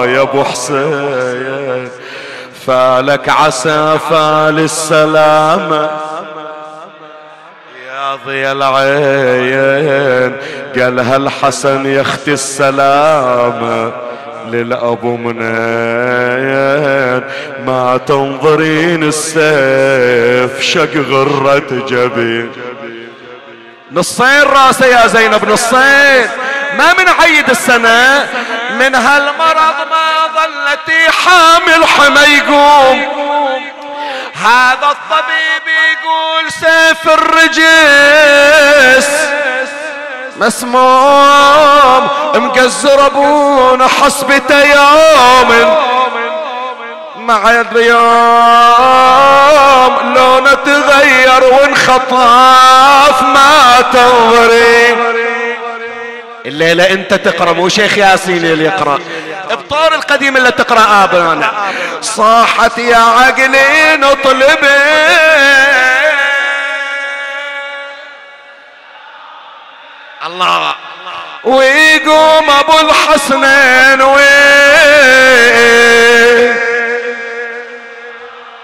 [0.05, 1.89] يا أبو حسين.
[2.67, 5.89] فالك عسى فال السلامة
[7.87, 10.35] يا ضي العين
[10.75, 13.91] قالها الحسن يا أختي السلامة
[14.47, 15.41] للأبو منين؟
[17.67, 22.51] ما تنظرين السيف شق غرة جبين.
[23.93, 26.29] نصين راسه يا زينب نصين.
[26.77, 28.27] ما من عيد السنة
[28.71, 33.01] من هالمرض ما ظلتي حامل حما يقوم.
[34.43, 39.07] هذا الطبيب يقول سيف الرجس.
[40.37, 45.51] مسموم مقزر أبونا حسبته يوم
[47.21, 48.03] مع اليوم
[50.15, 54.95] لونه تغير وانخطف ما تنظري.
[56.45, 58.99] الليلة انت تقرأ مو شيخ ياسين اللي يقرأ.
[59.51, 61.51] ابطار القديم اللي تقرأ آبانا.
[62.01, 64.67] صاحت يا عقلي نطلبي
[70.25, 70.75] الله.
[71.43, 74.21] ويقوم أبو الحسنين وين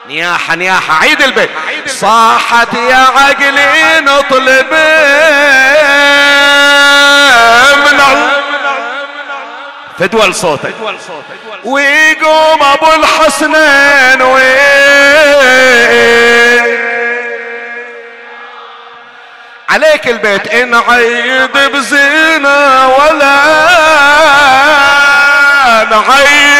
[0.07, 1.49] نياحة نياحة عيد البيت.
[1.87, 4.71] صاحت يا عقلي نطلب
[7.85, 7.99] من
[9.99, 10.75] فدوى صوتك
[11.63, 14.21] ويقوم أبو الحسنين
[19.69, 23.35] عليك البيت إن عيد بزينة ولا
[25.91, 26.56] نعيد.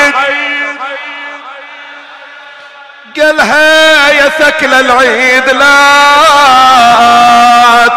[3.22, 5.88] قالها يا ثكل العيد لا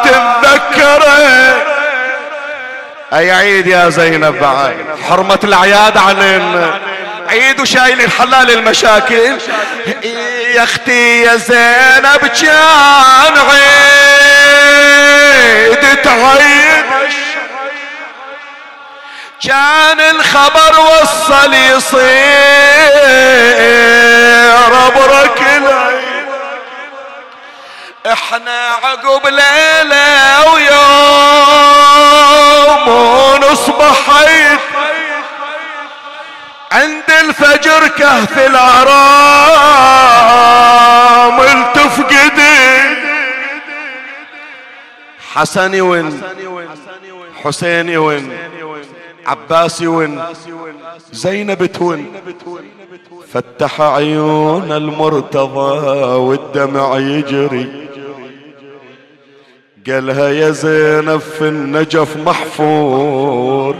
[0.05, 1.71] تتذكره
[3.13, 4.77] أي عيد يا زينب بعد؟
[5.09, 6.81] حرمة الأعياد علينا
[7.29, 9.39] عيد وشايل الحلال المشاكل.
[10.55, 13.39] يا أختي يا زينب كان
[15.69, 16.80] عيد تعيد.
[19.43, 22.11] كان الخبر وصل يصير
[24.97, 25.41] برك
[28.13, 31.41] إحنا عقب ليلة ويوم
[32.89, 33.97] ونصبح
[36.73, 39.01] عند الفجر كهف الأرام
[41.41, 42.81] التفقدي
[45.35, 46.23] حسني وين
[47.45, 48.40] حسيني وين
[49.27, 50.23] عباسي ون
[51.13, 52.07] زينب تون
[53.33, 57.89] فتح عيون المرتضى والدمع يجري.
[59.87, 63.77] قالها يا زينب في النجف محفور.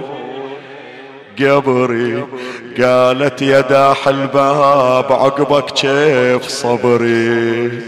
[1.39, 2.25] قبري
[2.83, 7.83] قالت يا داح الباب عقبك كيف صبري؟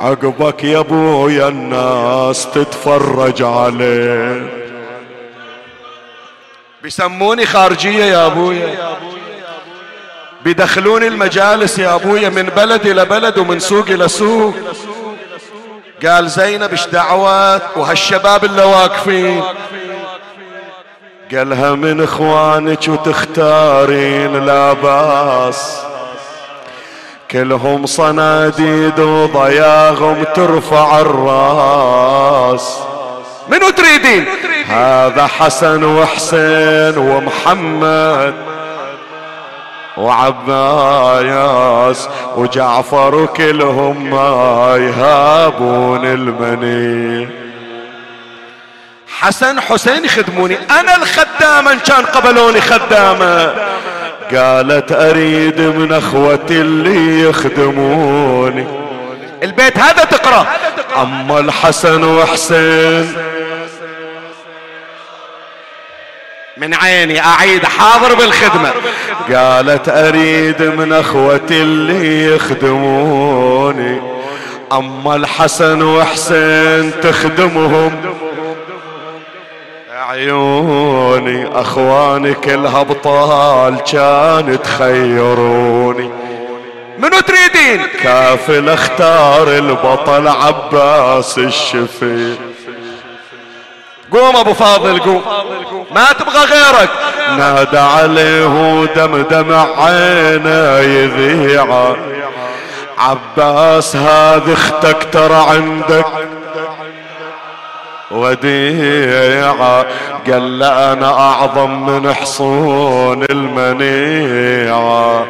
[0.00, 4.63] عقبك يا ابويا الناس تتفرج عليه.
[6.84, 8.96] بيسموني خارجية يا أبويا.
[10.44, 14.54] بيدخلوني المجالس يا أبويا من بلد إلى بلد ومن سوق إلى سوق.
[16.06, 19.42] قال زينب إيش دعوات؟ وهالشباب اللي واقفين.
[21.34, 25.80] قالها من إخوانك وتختارين لا بأس.
[27.30, 32.78] كلهم صناديد وضياغهم ترفع الرأس.
[33.48, 34.26] منو تريدين
[34.68, 38.34] هذا حسن وحسين ومحمد
[39.96, 41.58] وعباياس
[42.36, 47.28] وجعفر كلهم ما يهابون المني.
[49.18, 53.54] حسن حسين يخدموني أنا الخدامة إن كان قبلوني خدامة.
[54.34, 58.83] قالت أريد من أخوتي اللي يخدموني.
[59.44, 60.46] البيت هذا تقرأ.
[60.96, 63.16] أما الحسن وحسين.
[66.56, 68.72] من عيني أعيد حاضر بالخدمة.
[69.34, 74.00] قالت أريد من أخوتي اللي يخدموني.
[74.72, 78.14] أما الحسن وحسين تخدمهم.
[80.08, 86.10] عيوني اخواني كلها ابطال كان تخيروني.
[87.04, 92.38] منو تريدين؟ كافل اختار البطل عباس الشفيق.
[94.12, 95.22] قوم أبو فاضل قوم.
[95.90, 96.90] ما تبغى غيرك.
[97.38, 101.96] نادى عليه دمدم عينه يذيع.
[102.98, 106.06] عباس هذه أختك ترى عندك.
[108.10, 109.86] وديعة
[110.26, 115.26] قال لا أنا أعظم من حصون المنيعة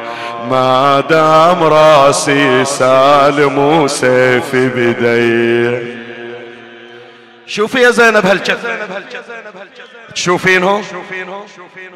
[0.51, 5.95] ما دام راسي سالم وسيفي بدي
[7.47, 8.59] شوفي يا زينب هالجف
[10.15, 10.83] تشوفينهم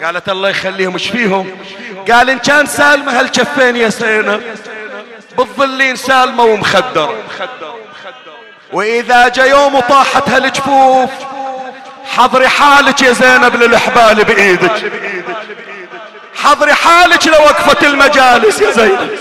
[0.02, 1.50] قالت الله يخليهم إيش فيهم؟
[2.10, 4.42] قال إن كان سالمة هالجفين يا زينب؟
[5.38, 7.14] بالظلين سالمة ومخدرة.
[8.72, 11.10] وإذا جا يوم وطاحت هالجفوف
[12.16, 14.92] حضري حالك يا زينب للحبال بإيدك.
[16.44, 19.18] حضري حالك لوقفة المجالس يا زينب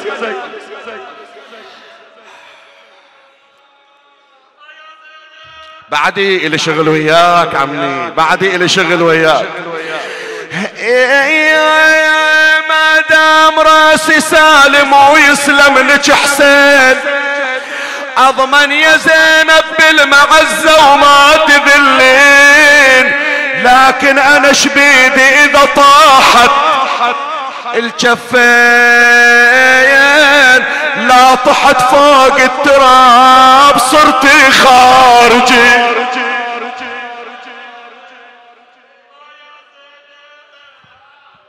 [5.89, 8.11] بعدي الي شغل وياك عمي.
[8.11, 9.47] بعدي الي شغل وياك.
[12.69, 16.97] ما دام راسي سالم ويسلم لك حسين.
[18.17, 23.11] أضمن يا زينب بالمعزة وما تذلين.
[23.63, 26.66] لكن أنا شبيدي إذا طاحت
[27.75, 28.37] الجفين
[31.07, 35.97] لا طحت فوق التراب صرتي خارجي.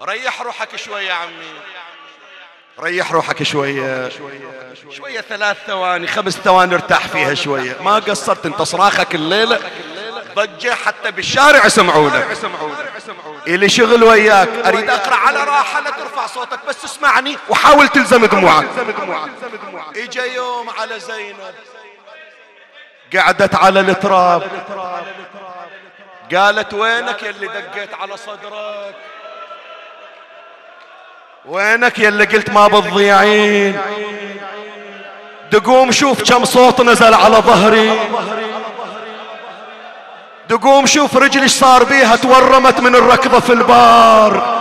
[0.03, 1.53] ريح روحك شوية يا عمي.
[2.81, 4.11] ريح روحك شوية.
[4.97, 7.77] شوية ثلاث ثواني خمس ثواني ارتاح فيها شوية.
[7.81, 9.61] ما قصرت انت صراخك الليلة.
[10.39, 12.27] ضجة حتى بالشارع يسمعونك
[13.47, 14.49] اللي شغل وياك.
[14.67, 18.67] أريد أقرأ على راحة لا ترفع صوتك بس اسمعني وحاول تلزم دموعك.
[19.97, 21.37] إجا يوم على زينب.
[23.17, 24.43] قعدت على التراب.
[26.35, 28.95] قالت وينك يا اللي دقيت على صدرك؟
[31.47, 33.81] وينك يا اللي قلت ما بتضيعين؟
[35.53, 38.01] دقوم شوف كم صوت نزل على ظهري.
[40.51, 44.59] دقوم شوف رجلي صار بيها تورمت من الركضة في البار.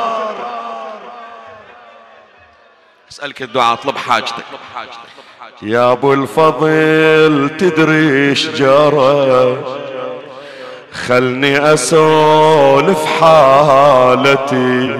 [3.11, 4.43] أسألك الدعاء اطلب حاجتك.
[5.61, 9.57] يا أبو الفضل تدري إيش جرى
[11.07, 14.99] خلني أسولف حالتي.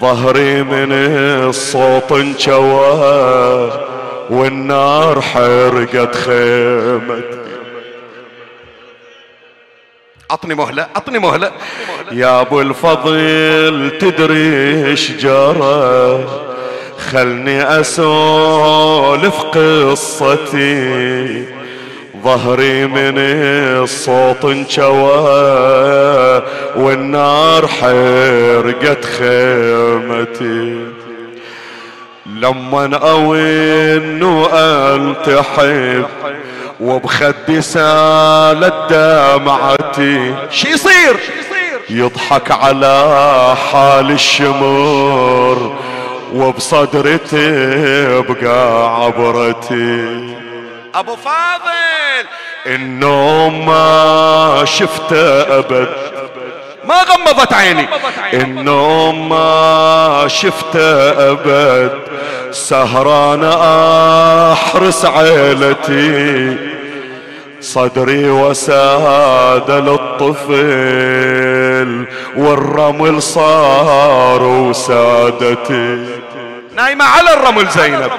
[0.00, 0.92] ظهري من
[1.48, 3.70] الصوت انشوى
[4.30, 7.41] والنار حرقت خيمتي.
[10.32, 11.50] عطني مهلة عطني مهلة.
[12.12, 16.24] يا أبو الفضل تدري إيش جرى؟
[17.10, 20.82] خلني أسولف قصتي.
[22.24, 25.22] ظهري من الصوت انشوى
[26.76, 30.86] والنار حرقت خيمتي.
[32.26, 36.06] لما اوين والتحب
[36.82, 41.16] وبخدي سالت دمعتي شي يصير؟
[41.90, 45.76] يضحك على حال الشمر
[46.34, 50.36] وبصدري تبقى عبرتي.
[50.94, 52.26] أبو فاضل!
[52.66, 55.88] النوم ما شفته أبد.
[56.88, 57.88] ما غمضت عيني.
[58.34, 61.92] النوم ما شفته أبد.
[62.52, 63.44] سهران
[64.52, 66.56] أحرس عيلتي.
[67.60, 70.60] صدري وساد للطفل
[72.36, 76.06] والرمل صار وسادتي.
[76.76, 78.10] نايمة على الرمل زينب.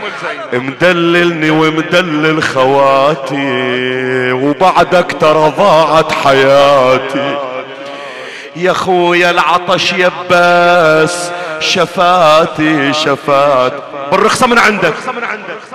[0.54, 7.53] مدللني ومدلل خواتي وبعدك ترى ضاعت حياتي.
[8.56, 13.74] يا خويا العطش يباس شفاتي شفات.
[14.12, 14.94] بالرخصة من عندك.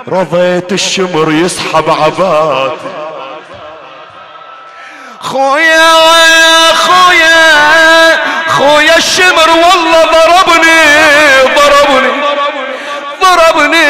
[0.07, 2.75] رضيت الشمر يسحب عباتي.
[5.19, 5.93] خويا
[6.73, 10.81] خويا خويا الشمر والله ضربني
[11.55, 12.11] ضربني
[13.21, 13.87] ضربني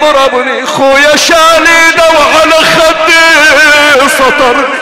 [0.00, 0.66] ضربني.
[0.66, 4.78] خويا شالي دو على خدي سطرني.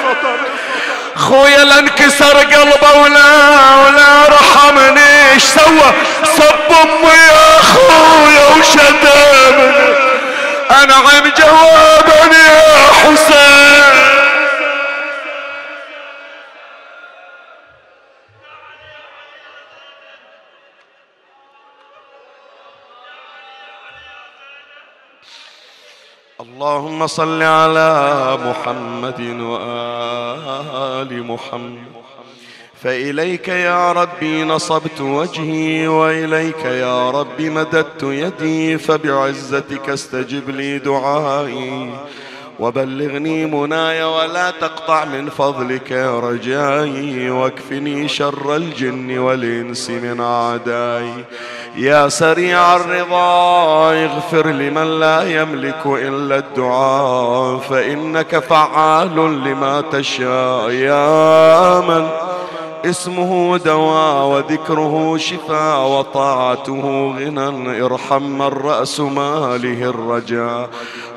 [1.17, 3.29] خويا لانكسر قلبه ولا
[3.75, 5.33] ولا رحمني.
[5.33, 5.93] إيش سوى؟
[6.37, 9.86] صب أمي يا خويا وشتمني.
[26.67, 31.87] اللهم صل على محمد وآل محمد.
[32.83, 38.79] فإليك يا ربي نصبت وجهي وإليك يا رب مددت يدي.
[38.79, 41.91] فبعزتك استجب لي دعائي.
[42.59, 45.93] وبلغني مناي ولا تقطع من فضلك.
[45.93, 51.25] رجائي واكفني شر الجن والإنس من أعدائي.
[51.77, 57.59] يا سريع الرضا اغفر لمن لا يملك إلا الدعاء.
[57.59, 60.71] فإنك فعال لما تشاء.
[60.71, 62.09] يا من
[62.85, 70.69] اسمه دواء وذكره شفاء وطاعته غنى ارحم من رأس ماله الرجاء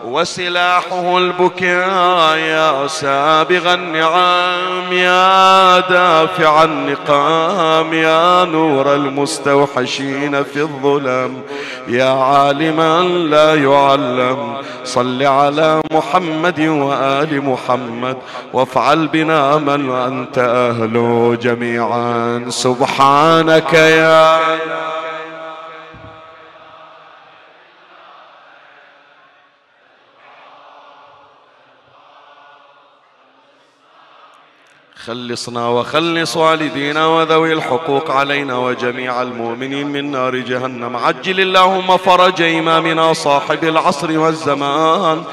[0.06, 11.41] وسلاحه البكاء يا سابغ النعام يا دافع النقام يا نور المستوحشين في الظلم
[11.88, 14.53] يا عالما لا يعلم
[14.84, 18.18] صل على محمد وآل محمد
[18.53, 21.59] وافعل بنا من أنت أهله جميعا
[22.49, 24.40] سبحانك يا
[35.06, 40.95] خلصنا وخلص والدينا وذوي الحقوق علينا وجميع المؤمنين من نار جهنم.
[40.95, 45.23] عجل اللهم فرج إمامنا صاحب العصر والزمان.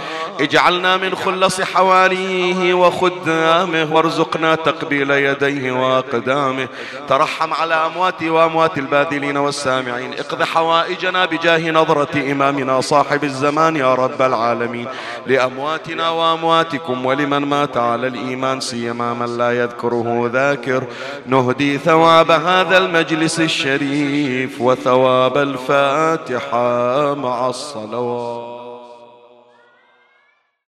[0.40, 6.68] اجعلنا من خلص حواريه وخدامه وارزقنا تقبيل يديه وأقدامه.
[7.08, 10.12] ترحم على امواتي وأموات الباذلين والسامعين.
[10.12, 14.88] اقض حوائجنا بجاه نظرة إمامنا صاحب الزمان يا رب العالمين.
[15.26, 20.84] لأمواتنا وأمواتكم ولمن مات على الإيمان سيما من لا يذكره ذاكر.
[21.26, 28.55] نهدي ثواب هذا المجلس الشريف وثواب الفاتحة مع الصلوات.